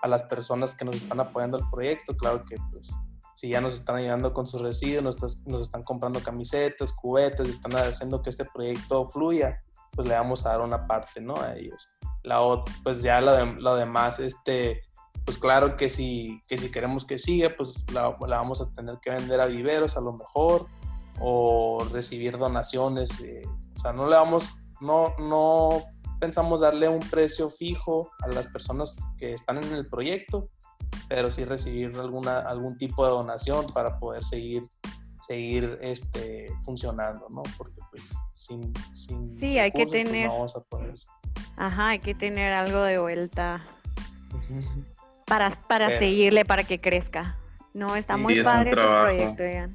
a 0.00 0.08
las 0.08 0.22
personas 0.22 0.74
que 0.74 0.86
nos 0.86 0.96
están 0.96 1.20
apoyando 1.20 1.58
al 1.58 1.68
proyecto. 1.70 2.16
Claro 2.16 2.42
que 2.46 2.56
pues 2.72 2.90
si 3.34 3.50
ya 3.50 3.60
nos 3.60 3.74
están 3.74 3.96
ayudando 3.96 4.32
con 4.32 4.46
sus 4.46 4.62
residuos, 4.62 5.20
nos, 5.20 5.46
nos 5.46 5.60
están 5.60 5.82
comprando 5.82 6.20
camisetas, 6.20 6.90
cubetas, 6.94 7.50
están 7.50 7.76
haciendo 7.76 8.22
que 8.22 8.30
este 8.30 8.46
proyecto 8.46 9.06
fluya 9.08 9.60
pues 9.92 10.08
le 10.08 10.14
vamos 10.14 10.46
a 10.46 10.50
dar 10.50 10.60
una 10.60 10.86
parte, 10.86 11.20
¿no? 11.20 11.36
A 11.36 11.56
ellos. 11.56 11.88
La 12.22 12.40
otra, 12.40 12.74
pues 12.82 13.02
ya 13.02 13.20
lo, 13.20 13.32
de, 13.32 13.46
lo 13.46 13.76
demás, 13.76 14.20
este, 14.20 14.82
pues 15.24 15.38
claro 15.38 15.76
que 15.76 15.88
si, 15.88 16.42
que 16.48 16.58
si 16.58 16.70
queremos 16.70 17.04
que 17.04 17.18
siga, 17.18 17.54
pues 17.56 17.84
la, 17.92 18.10
vamos 18.10 18.60
a 18.60 18.70
tener 18.72 18.98
que 19.00 19.10
vender 19.10 19.40
a 19.40 19.46
viveros 19.46 19.96
a 19.96 20.00
lo 20.00 20.12
mejor 20.12 20.66
o 21.18 21.86
recibir 21.92 22.38
donaciones. 22.38 23.20
Eh, 23.20 23.42
o 23.76 23.80
sea, 23.80 23.92
no 23.92 24.08
le 24.08 24.16
vamos, 24.16 24.62
no, 24.80 25.14
no 25.18 25.82
pensamos 26.18 26.60
darle 26.60 26.88
un 26.88 27.00
precio 27.00 27.50
fijo 27.50 28.10
a 28.20 28.28
las 28.28 28.46
personas 28.48 28.96
que 29.18 29.32
están 29.32 29.58
en 29.58 29.72
el 29.72 29.88
proyecto, 29.88 30.50
pero 31.08 31.30
sí 31.30 31.44
recibir 31.44 31.94
alguna, 31.96 32.40
algún 32.40 32.76
tipo 32.76 33.04
de 33.04 33.10
donación 33.10 33.66
para 33.72 33.98
poder 33.98 34.24
seguir 34.24 34.66
seguir 35.30 35.78
este, 35.80 36.48
funcionando, 36.64 37.28
¿no? 37.30 37.44
Porque 37.56 37.80
pues 37.92 38.16
sin... 38.32 38.74
sin 38.92 39.38
sí, 39.38 39.60
hay 39.60 39.70
que 39.70 39.86
pues, 39.86 40.02
tener... 40.02 40.28
vamos 40.28 40.56
a 40.56 40.60
poder... 40.60 40.94
Ajá, 41.56 41.90
hay 41.90 42.00
que 42.00 42.16
tener 42.16 42.52
algo 42.52 42.82
de 42.82 42.98
vuelta 42.98 43.64
para, 45.26 45.50
para 45.68 46.00
seguirle, 46.00 46.44
para 46.44 46.64
que 46.64 46.80
crezca. 46.80 47.38
No, 47.72 47.94
está 47.94 48.16
muy 48.16 48.42
padre 48.42 48.72
ese 48.72 48.80
proyecto, 48.80 49.44
ya. 49.44 49.68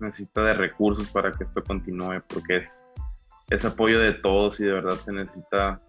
Necesita 0.00 0.42
de 0.42 0.54
recursos 0.54 1.08
para 1.10 1.30
que 1.30 1.44
esto 1.44 1.62
continúe, 1.62 2.20
porque 2.26 2.56
es, 2.56 2.80
es 3.50 3.64
apoyo 3.64 4.00
de 4.00 4.14
todos 4.14 4.58
y 4.58 4.64
de 4.64 4.72
verdad 4.72 4.96
se 4.96 5.12
necesita 5.12 5.80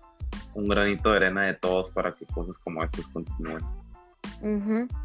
un 0.54 0.68
granito 0.68 1.10
de 1.10 1.16
arena 1.18 1.46
de 1.46 1.56
todos 1.56 1.90
para 1.90 2.14
que 2.14 2.28
cosas 2.28 2.60
como 2.60 2.84
estas 2.84 3.08
continúen. 3.08 3.81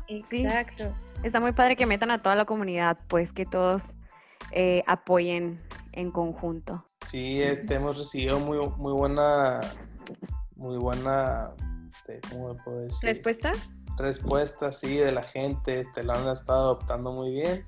Exacto 0.09 0.94
está 1.22 1.40
muy 1.40 1.53
padre 1.53 1.77
que 1.77 1.87
metan 1.87 2.11
a 2.11 2.22
toda 2.22 2.37
la 2.37 2.44
comunidad, 2.44 2.99
pues 3.09 3.33
que 3.33 3.46
todos 3.46 3.83
eh, 4.53 4.83
apoyen 4.87 5.61
en 5.92 6.11
conjunto. 6.11 6.85
Sí, 7.07 7.42
este, 7.42 7.75
hemos 7.75 7.99
recibido 7.99 8.38
muy, 8.38 8.59
muy 8.77 8.92
buena, 8.92 9.61
muy 10.55 10.77
buena, 10.77 11.53
este, 11.92 12.20
¿cómo 12.31 12.55
me 12.55 12.62
puedo 12.62 12.81
decir? 12.81 13.09
¿Respuesta? 13.09 13.53
Respuesta, 13.96 14.72
sí, 14.72 14.96
de 14.96 15.12
la 15.12 15.22
gente, 15.22 15.81
este, 15.81 16.03
la 16.05 16.14
han 16.14 16.29
estado 16.29 16.61
adoptando 16.61 17.12
muy 17.12 17.31
bien. 17.33 17.66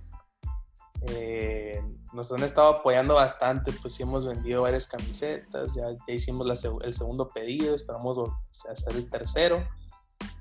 Eh, 1.02 1.80
nos 2.12 2.32
han 2.32 2.42
estado 2.42 2.68
apoyando 2.68 3.14
bastante, 3.14 3.72
pues 3.72 3.94
sí 3.94 4.02
hemos 4.02 4.26
vendido 4.26 4.62
varias 4.62 4.86
camisetas, 4.88 5.74
ya, 5.74 5.86
hicimos 6.08 6.64
el 6.82 6.92
segundo 6.92 7.30
pedido, 7.30 7.74
esperamos 7.74 8.30
hacer 8.68 8.96
el 8.96 9.08
tercero. 9.08 9.64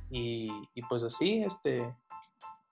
Y, 0.09 0.51
y 0.73 0.81
pues 0.83 1.03
así, 1.03 1.43
este, 1.43 1.93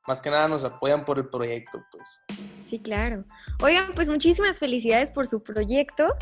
más 0.08 0.21
que 0.21 0.30
nada 0.30 0.48
nos 0.48 0.63
apoyan 0.63 1.04
por 1.04 1.17
el 1.17 1.28
proyecto, 1.28 1.84
pues. 1.91 2.21
Sí, 2.63 2.80
claro. 2.80 3.24
Oigan, 3.62 3.93
pues 3.95 4.10
muchísimas 4.10 4.60
felicidades 4.60 5.12
por 5.12 5.28
su 5.28 5.41
proyecto. 5.41 6.15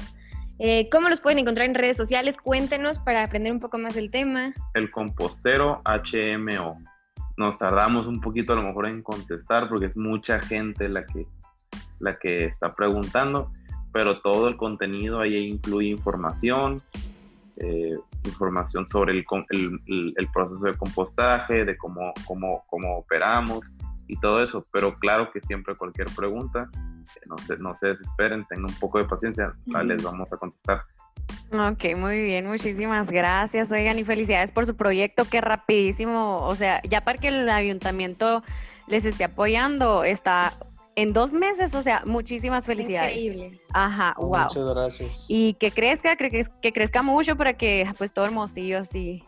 Eh, 0.59 0.87
¿Cómo 0.91 1.09
los 1.09 1.19
pueden 1.19 1.39
encontrar 1.39 1.67
en 1.67 1.75
redes 1.75 1.97
sociales? 1.97 2.37
Cuéntenos 2.41 2.99
para 2.99 3.23
aprender 3.23 3.51
un 3.51 3.59
poco 3.59 3.77
más 3.77 3.95
del 3.95 4.11
tema. 4.11 4.53
El 4.73 4.91
compostero 4.91 5.81
HMO. 5.83 6.77
Nos 7.35 7.57
tardamos 7.57 8.07
un 8.07 8.21
poquito 8.21 8.53
a 8.53 8.55
lo 8.55 8.63
mejor 8.63 8.87
en 8.87 9.01
contestar 9.01 9.67
porque 9.67 9.87
es 9.87 9.97
mucha 9.97 10.39
gente 10.39 10.87
la 10.87 11.05
que, 11.05 11.25
la 11.99 12.17
que 12.19 12.45
está 12.45 12.71
preguntando, 12.71 13.51
pero 13.91 14.19
todo 14.19 14.47
el 14.47 14.55
contenido 14.55 15.19
ahí 15.19 15.35
incluye 15.35 15.89
información, 15.89 16.81
eh, 17.57 17.97
información 18.25 18.87
sobre 18.89 19.13
el, 19.13 19.25
el, 19.49 20.13
el, 20.17 20.27
proceso 20.29 20.63
de 20.63 20.73
compostaje, 20.75 21.65
de 21.65 21.77
cómo, 21.77 22.13
cómo, 22.25 22.63
cómo 22.67 22.97
operamos 22.97 23.71
y 24.07 24.17
todo 24.17 24.41
eso. 24.41 24.65
Pero 24.71 24.97
claro 24.99 25.31
que 25.31 25.41
siempre 25.41 25.75
cualquier 25.75 26.07
pregunta, 26.15 26.69
eh, 26.73 27.19
no 27.27 27.37
se, 27.37 27.57
no 27.57 27.75
se 27.75 27.87
desesperen, 27.87 28.45
tengan 28.45 28.65
un 28.65 28.79
poco 28.79 28.97
de 28.97 29.05
paciencia, 29.05 29.53
les 29.85 30.03
vamos 30.03 30.31
a 30.31 30.37
contestar. 30.37 30.83
Ok, 31.53 31.95
muy 31.97 32.21
bien, 32.21 32.47
muchísimas 32.47 33.11
gracias. 33.11 33.71
Oigan, 33.71 33.99
y 33.99 34.03
felicidades 34.03 34.51
por 34.51 34.65
su 34.65 34.75
proyecto, 34.75 35.25
que 35.25 35.39
rapidísimo, 35.39 36.45
o 36.47 36.55
sea, 36.55 36.81
ya 36.83 37.01
para 37.01 37.19
que 37.19 37.27
el 37.27 37.49
ayuntamiento 37.49 38.43
les 38.87 39.05
esté 39.05 39.25
apoyando, 39.25 40.03
está 40.03 40.53
en 40.95 41.13
dos 41.13 41.33
meses, 41.33 41.73
o 41.75 41.81
sea, 41.81 42.03
muchísimas 42.05 42.65
felicidades. 42.65 43.17
Increíble. 43.17 43.61
Ajá, 43.73 44.15
wow. 44.17 44.43
Muchas 44.43 44.65
gracias. 44.65 45.25
Y 45.29 45.55
que 45.55 45.71
crezca, 45.71 46.15
que, 46.15 46.45
que 46.61 46.73
crezca 46.73 47.01
mucho 47.01 47.35
para 47.35 47.53
que 47.57 47.89
pues 47.97 48.13
todo 48.13 48.25
Hermosillo 48.25 48.79
así. 48.79 49.23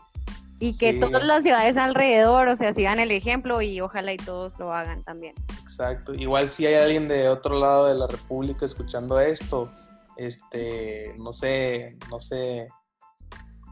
Y 0.60 0.78
que 0.78 0.93
todas 0.93 1.23
las 1.25 1.43
ciudades 1.43 1.78
alrededor, 1.78 2.47
o 2.47 2.56
sea, 2.56 2.71
sigan 2.71 2.99
el 2.99 3.12
ejemplo 3.12 3.62
y 3.62 3.82
ojalá 3.82 4.13
y 4.13 4.17
todos 4.17 4.58
lo 4.58 4.73
hagan 4.73 5.04
también. 5.04 5.36
Exacto. 5.62 6.13
Igual 6.13 6.49
si 6.49 6.65
hay 6.65 6.75
alguien 6.75 7.10
de 7.10 7.28
otro 7.28 7.60
lado 7.60 7.88
de 7.88 7.95
la 7.95 8.08
República 8.08 8.65
escuchando 8.65 9.19
esto, 9.19 9.69
este, 10.15 11.13
no 11.17 11.34
sé, 11.34 11.97
no 12.10 12.21
sé, 12.21 12.69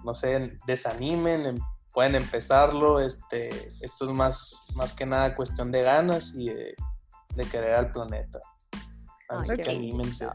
no 0.03 0.13
sé, 0.13 0.57
desanimen, 0.67 1.45
em, 1.45 1.59
pueden 1.93 2.15
empezarlo, 2.15 2.99
este, 2.99 3.49
esto 3.79 4.05
es 4.05 4.11
más, 4.11 4.65
más 4.75 4.93
que 4.93 5.05
nada 5.05 5.35
cuestión 5.35 5.71
de 5.71 5.83
ganas 5.83 6.35
y 6.35 6.49
de 6.49 6.75
de 7.35 7.45
querer 7.45 7.73
al 7.73 7.91
planeta. 7.91 8.39
Así 9.29 9.57
que 9.57 9.71
anímense. 9.71 10.27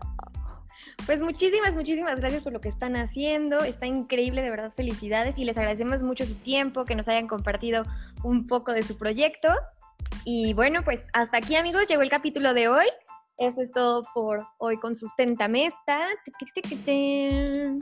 Pues 1.06 1.22
muchísimas, 1.22 1.74
muchísimas 1.74 2.18
gracias 2.18 2.42
por 2.42 2.52
lo 2.52 2.61
que 2.61 2.68
están 2.68 2.96
haciendo. 2.96 3.61
Está 3.61 3.87
increíble, 3.87 4.42
de 4.42 4.50
verdad, 4.50 4.72
felicidades. 4.74 5.38
Y 5.38 5.44
les 5.44 5.56
agradecemos 5.56 6.02
mucho 6.02 6.26
su 6.26 6.34
tiempo, 6.34 6.84
que 6.84 6.94
nos 6.94 7.08
hayan 7.08 7.28
compartido 7.28 7.84
un 8.24 8.46
poco 8.46 8.72
de 8.72 8.82
su 8.82 8.98
proyecto. 8.98 9.48
Y 10.24 10.54
bueno, 10.54 10.82
pues 10.84 11.04
hasta 11.12 11.38
aquí, 11.38 11.56
amigos, 11.56 11.87
llegó 11.88 12.02
el 12.02 12.11
capítulo 12.11 12.52
de 12.54 12.68
hoy. 12.68 12.87
Eso 13.38 13.62
es 13.62 13.70
todo 13.70 14.02
por 14.12 14.44
hoy 14.58 14.78
con 14.80 14.96
Sustenta 14.96 15.46
Mesta. 15.46 16.08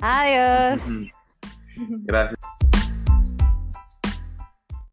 Adiós. 0.02 0.82
Gracias. 1.76 2.38